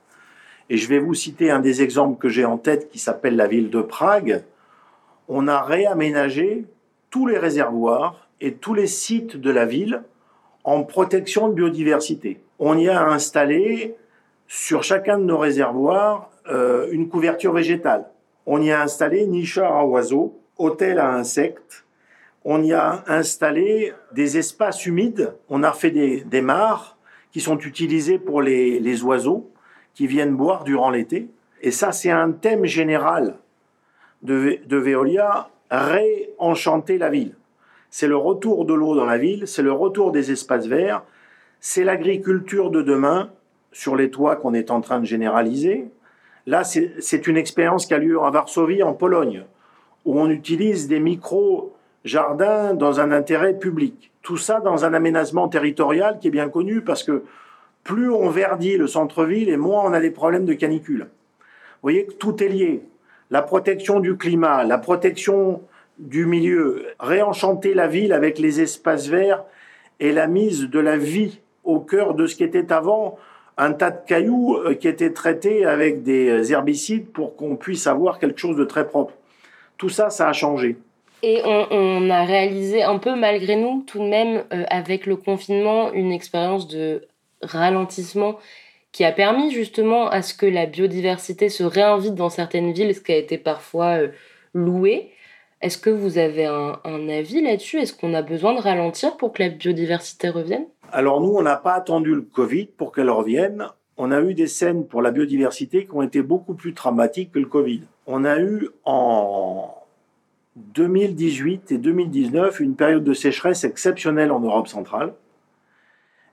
Et 0.71 0.77
je 0.77 0.89
vais 0.89 0.99
vous 0.99 1.15
citer 1.15 1.51
un 1.51 1.61
des 1.61 1.83
exemples 1.83 2.19
que 2.19 2.29
j'ai 2.29 2.45
en 2.45 2.57
tête 2.57 2.89
qui 2.89 2.99
s'appelle 2.99 3.37
la 3.37 3.47
ville 3.47 3.71
de 3.71 3.83
Prague. 3.83 4.45
On 5.29 5.47
a 5.47 5.63
réaménagé 5.63 6.65
tous 7.11 7.27
les 7.27 7.39
réservoirs 7.39 8.29
et 8.41 8.55
tous 8.55 8.75
les 8.75 8.87
sites 8.87 9.37
de 9.37 9.51
la 9.51 9.67
ville 9.67 10.03
en 10.65 10.83
protection 10.83 11.49
de 11.49 11.55
biodiversité. 11.55 12.41
On 12.59 12.79
y 12.79 12.89
a 12.89 13.07
installé 13.07 13.95
sur 14.49 14.83
chacun 14.83 15.19
de 15.19 15.25
nos 15.25 15.39
réservoirs 15.39 16.31
euh, 16.49 16.89
une 16.91 17.09
couverture 17.09 17.53
végétale. 17.53 18.07
On 18.47 18.61
y 18.61 18.71
a 18.71 18.83
installé 18.83 19.27
nichoirs 19.27 19.73
à 19.73 19.87
oiseaux, 19.87 20.39
hôtels 20.59 20.99
à 20.99 21.13
insectes. 21.13 21.85
On 22.45 22.63
y 22.63 22.73
a 22.73 23.05
installé 23.07 23.93
des 24.13 24.39
espaces 24.39 24.85
humides. 24.87 25.35
On 25.49 25.63
a 25.63 25.73
fait 25.73 25.91
des, 25.91 26.43
mares 26.43 26.99
qui 27.33 27.41
sont 27.41 27.59
utilisés 27.59 28.19
pour 28.19 28.43
les 28.43 29.03
oiseaux 29.03 29.51
qui 29.95 30.07
viennent 30.07 30.37
boire 30.37 30.65
durant 30.65 30.91
l'été. 30.91 31.29
Et 31.63 31.71
ça, 31.71 31.93
c'est 31.93 32.11
un 32.11 32.33
thème 32.33 32.67
général 32.67 33.37
de, 34.23 34.59
de 34.67 34.77
Veolia, 34.77 35.49
réenchanter 35.71 36.99
la 36.99 37.11
ville. 37.11 37.35
C'est 37.91 38.09
le 38.09 38.17
retour 38.17 38.65
de 38.65 38.75
l'eau 38.75 38.97
dans 38.97 39.05
la 39.05 39.19
ville, 39.19 39.47
c'est 39.47 39.63
le 39.63 39.73
retour 39.73 40.13
des 40.13 40.33
espaces 40.33 40.67
verts, 40.67 41.03
c'est 41.61 41.85
l'agriculture 41.85 42.71
de 42.71 42.83
demain 42.83 43.31
sur 43.73 43.97
les 43.97 44.11
toits 44.11 44.37
qu'on 44.37 44.53
est 44.53 44.71
en 44.71 44.81
train 44.81 45.01
de 45.01 45.05
généraliser. 45.05 45.87
Là, 46.47 46.65
c'est 46.65 47.27
une 47.27 47.37
expérience 47.37 47.87
qui 47.87 47.95
a 47.95 47.99
lieu 47.99 48.21
à 48.21 48.31
Varsovie, 48.31 48.83
en 48.83 48.93
Pologne, 48.93 49.45
où 50.05 50.21
on 50.21 50.29
utilise 50.29 50.89
des 50.89 51.01
micro-jardins 51.01 52.75
dans 52.75 53.01
un 53.01 53.13
intérêt 53.13 53.59
public. 53.59 54.13
Tout 54.23 54.37
ça 54.37 54.61
dans 54.61 54.85
un 54.85 54.93
aménagement 54.93 55.49
territorial 55.49 56.19
qui 56.19 56.29
est 56.29 56.31
bien 56.31 56.49
connu 56.49 56.83
parce 56.83 57.03
que 57.03 57.25
plus 57.85 58.11
on 58.11 58.31
verdit 58.31 58.77
le 58.77 58.87
centre-ville 58.87 59.49
et 59.49 59.57
moins 59.57 59.85
on 59.85 59.93
a 59.93 60.01
des 60.01 60.11
problèmes 60.11 60.47
de 60.47 60.55
canicule. 60.55 61.03
Vous 61.03 61.91
voyez 61.91 62.07
que 62.07 62.13
tout 62.13 62.43
est 62.43 62.49
lié. 62.49 62.83
La 63.31 63.43
protection 63.43 64.01
du 64.01 64.17
climat, 64.17 64.65
la 64.65 64.79
protection 64.79 65.63
du 65.99 66.27
milieu, 66.27 66.87
réenchanter 66.99 67.75
la 67.75 67.87
ville 67.87 68.13
avec 68.13 68.39
les 68.39 68.61
espaces 68.61 69.09
verts 69.09 69.45
et 70.01 70.13
la 70.13 70.27
mise 70.27 70.63
de 70.63 70.81
la 70.81 70.97
vie 70.97 71.41
au 71.63 71.79
cœur 71.79 72.15
de 72.15 72.27
ce 72.27 72.35
qui 72.35 72.45
était 72.45 72.73
avant 72.73 73.19
un 73.57 73.73
tas 73.73 73.91
de 73.91 73.99
cailloux 74.07 74.57
euh, 74.57 74.75
qui 74.75 74.89
étaient 74.89 75.13
traités 75.13 75.65
avec 75.65 76.03
des 76.03 76.53
herbicides 76.53 77.07
pour 77.13 77.37
qu'on 77.37 77.57
puisse 77.57 77.87
avoir 77.87 78.19
quelque 78.19 78.41
chose 78.41 78.57
de 78.57 78.65
très 78.65 78.87
propre. 78.87 79.15
Tout 79.77 79.89
ça, 79.89 80.11
ça 80.11 80.29
a 80.29 80.33
changé. 80.33 80.77
Et 81.23 81.41
on, 81.45 82.11
a 82.11 82.25
réalisé 82.25 82.83
un 82.83 82.99
peu 82.99 83.15
malgré 83.15 83.57
nous, 83.57 83.83
tout 83.87 83.99
de 83.99 84.05
même, 84.05 84.45
euh, 84.53 84.65
avec 84.69 85.07
le 85.07 85.17
confinement, 85.17 85.91
une 85.93 86.13
expérience 86.13 86.69
de 86.69 87.07
ralentissement 87.45 88.39
qui 88.95 89.05
a 89.05 89.11
permis 89.11 89.51
justement 89.51 90.09
à 90.09 90.23
ce 90.23 90.35
que 90.35 90.47
la 90.47 90.67
biodiversité 90.67 91.49
se 91.49 91.65
réinvite 91.65 92.15
dans 92.15 92.31
certaines 92.31 92.73
villes, 92.73 92.95
ce 92.95 93.01
qui 93.01 93.11
a 93.11 93.17
été 93.17 93.39
parfois 93.39 93.99
euh, 93.99 94.09
loué. 94.55 95.11
Est-ce 95.61 95.79
que 95.79 95.91
vous 95.91 96.17
avez 96.17 96.45
un, 96.45 97.09
avis 97.09 97.43
là-dessus? 97.43 97.79
Est-ce 97.79 97.93
qu'on 97.93 98.15
a 98.15 98.23
besoin 98.23 98.55
de 98.55 98.61
ralentir 98.61 99.17
pour 99.17 99.33
que 99.33 99.43
la 99.43 99.49
biodiversité 99.49 100.29
revienne? 100.29 100.67
Alors 100.93 101.21
nous, 101.21 101.35
on 101.35 101.43
n'a 101.43 101.57
pas 101.57 101.73
attendu 101.73 102.15
le 102.15 102.23
Covid 102.23 102.67
pour 102.67 102.93
qu'elle 102.93 103.11
revienne. 103.11 103.67
On 103.97 104.13
a 104.13 104.21
eu 104.21 104.35
des 104.35 104.47
scènes 104.47 104.87
pour 104.87 105.03
la 105.03 105.11
biodiversité 105.11 105.87
qui 105.87 105.93
ont 105.93 106.03
été 106.03 106.23
beaucoup 106.23 106.55
plus 106.55 106.73
dramatiques 106.73 107.33
que 107.33 107.41
le 107.41 107.47
Covid. 107.47 107.83
On 108.07 108.25
a 108.25 108.39
eu 108.39 108.69
en 108.85 109.75
2018 110.55 111.73
et 111.73 111.79
2019 111.79 112.61
une 112.61 112.77
période 112.77 113.03
de 113.03 113.15
sécheresse 113.15 113.65
exceptionnelle 113.65 114.31
en 114.31 114.41
Europe 114.41 114.69
centrale 114.69 115.15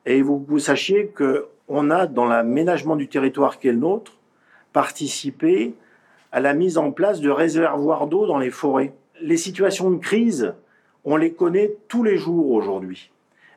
et 0.06 0.22
vous, 0.22 0.60
sachiez 0.60 1.08
que 1.08 1.48
on 1.68 1.90
a, 1.90 2.06
dans 2.06 2.26
l'aménagement 2.26 2.96
du 2.96 3.08
territoire 3.08 3.60
qui 3.60 3.68
est 3.68 3.72
le 3.72 3.78
nôtre, 3.78 4.18
participé 4.74 5.74
à 6.32 6.40
la 6.40 6.54
mise 6.54 6.78
en 6.78 6.92
place 6.92 7.22
de 7.22 7.30
réservoirs 7.30 8.08
d'eau 8.08 8.26
dans 8.26 8.40
les 8.40 8.50
forêts. 8.50 8.94
Les 9.22 9.38
situations 9.38 9.92
de 9.92 9.98
crise, 9.98 10.54
on 11.06 11.16
les 11.16 11.34
connaît 11.34 11.76
tous 11.88 12.04
les 12.04 12.18
jours 12.18 12.52
aujourd'hui. 12.52 13.12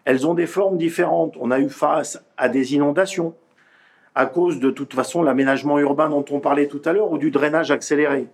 Elles 0.05 0.27
ont 0.27 0.35
des 0.35 0.47
formes 0.47 0.77
différentes. 0.77 1.35
On 1.41 1.51
a 1.51 1.59
eu 1.59 1.69
face 1.69 2.23
à 2.37 2.49
des 2.49 2.75
inondations, 2.75 3.35
à 4.15 4.27
cause 4.27 4.61
de 4.61 4.71
toute 4.71 4.95
façon 4.95 5.23
l'aménagement 5.23 5.79
urbain 5.79 6.09
dont 6.09 6.25
on 6.31 6.41
parlait 6.41 6.69
tout 6.69 6.83
à 6.85 6.93
l'heure, 6.93 7.11
ou 7.11 7.19
du 7.19 7.31
drainage 7.31 7.71
accéléré. 7.71 8.29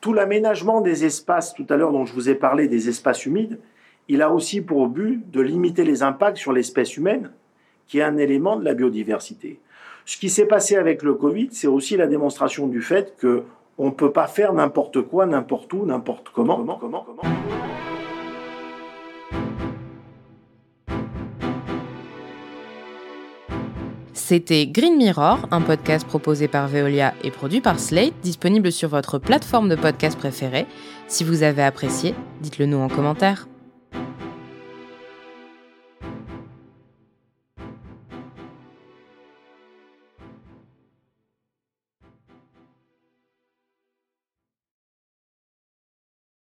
Tout 0.00 0.12
l'aménagement 0.12 0.80
des 0.80 1.04
espaces, 1.04 1.54
tout 1.54 1.66
à 1.68 1.76
l'heure 1.76 1.92
dont 1.92 2.06
je 2.06 2.14
vous 2.14 2.30
ai 2.30 2.34
parlé, 2.34 2.68
des 2.68 2.88
espaces 2.88 3.26
humides, 3.26 3.58
il 4.06 4.22
a 4.22 4.32
aussi 4.32 4.60
pour 4.60 4.88
but 4.88 5.28
de 5.30 5.40
limiter 5.40 5.84
les 5.84 6.02
impacts 6.02 6.38
sur 6.38 6.52
l'espèce 6.52 6.96
humaine, 6.96 7.30
qui 7.88 7.98
est 7.98 8.02
un 8.02 8.18
élément 8.18 8.56
de 8.56 8.64
la 8.64 8.74
biodiversité. 8.74 9.58
Ce 10.04 10.16
qui 10.16 10.28
s'est 10.28 10.46
passé 10.46 10.76
avec 10.76 11.02
le 11.02 11.14
Covid, 11.14 11.48
c'est 11.52 11.66
aussi 11.66 11.96
la 11.96 12.06
démonstration 12.06 12.68
du 12.68 12.80
fait 12.80 13.14
que 13.18 13.42
on 13.78 13.86
ne 13.86 13.90
peut 13.90 14.12
pas 14.12 14.26
faire 14.26 14.52
n'importe 14.52 15.02
quoi, 15.02 15.26
n'importe 15.26 15.72
où, 15.72 15.86
n'importe 15.86 16.30
comment. 16.34 16.56
comment, 16.56 16.76
comment, 16.76 17.04
comment? 17.06 17.22
C'était 24.14 24.66
Green 24.66 24.98
Mirror, 24.98 25.46
un 25.50 25.62
podcast 25.62 26.06
proposé 26.06 26.48
par 26.48 26.68
Veolia 26.68 27.14
et 27.24 27.30
produit 27.30 27.62
par 27.62 27.78
Slate, 27.78 28.12
disponible 28.22 28.70
sur 28.70 28.90
votre 28.90 29.18
plateforme 29.18 29.70
de 29.70 29.76
podcast 29.76 30.18
préférée. 30.18 30.66
Si 31.06 31.24
vous 31.24 31.42
avez 31.42 31.62
apprécié, 31.62 32.14
dites-le 32.42 32.66
nous 32.66 32.76
en 32.76 32.88
commentaire. 32.88 33.48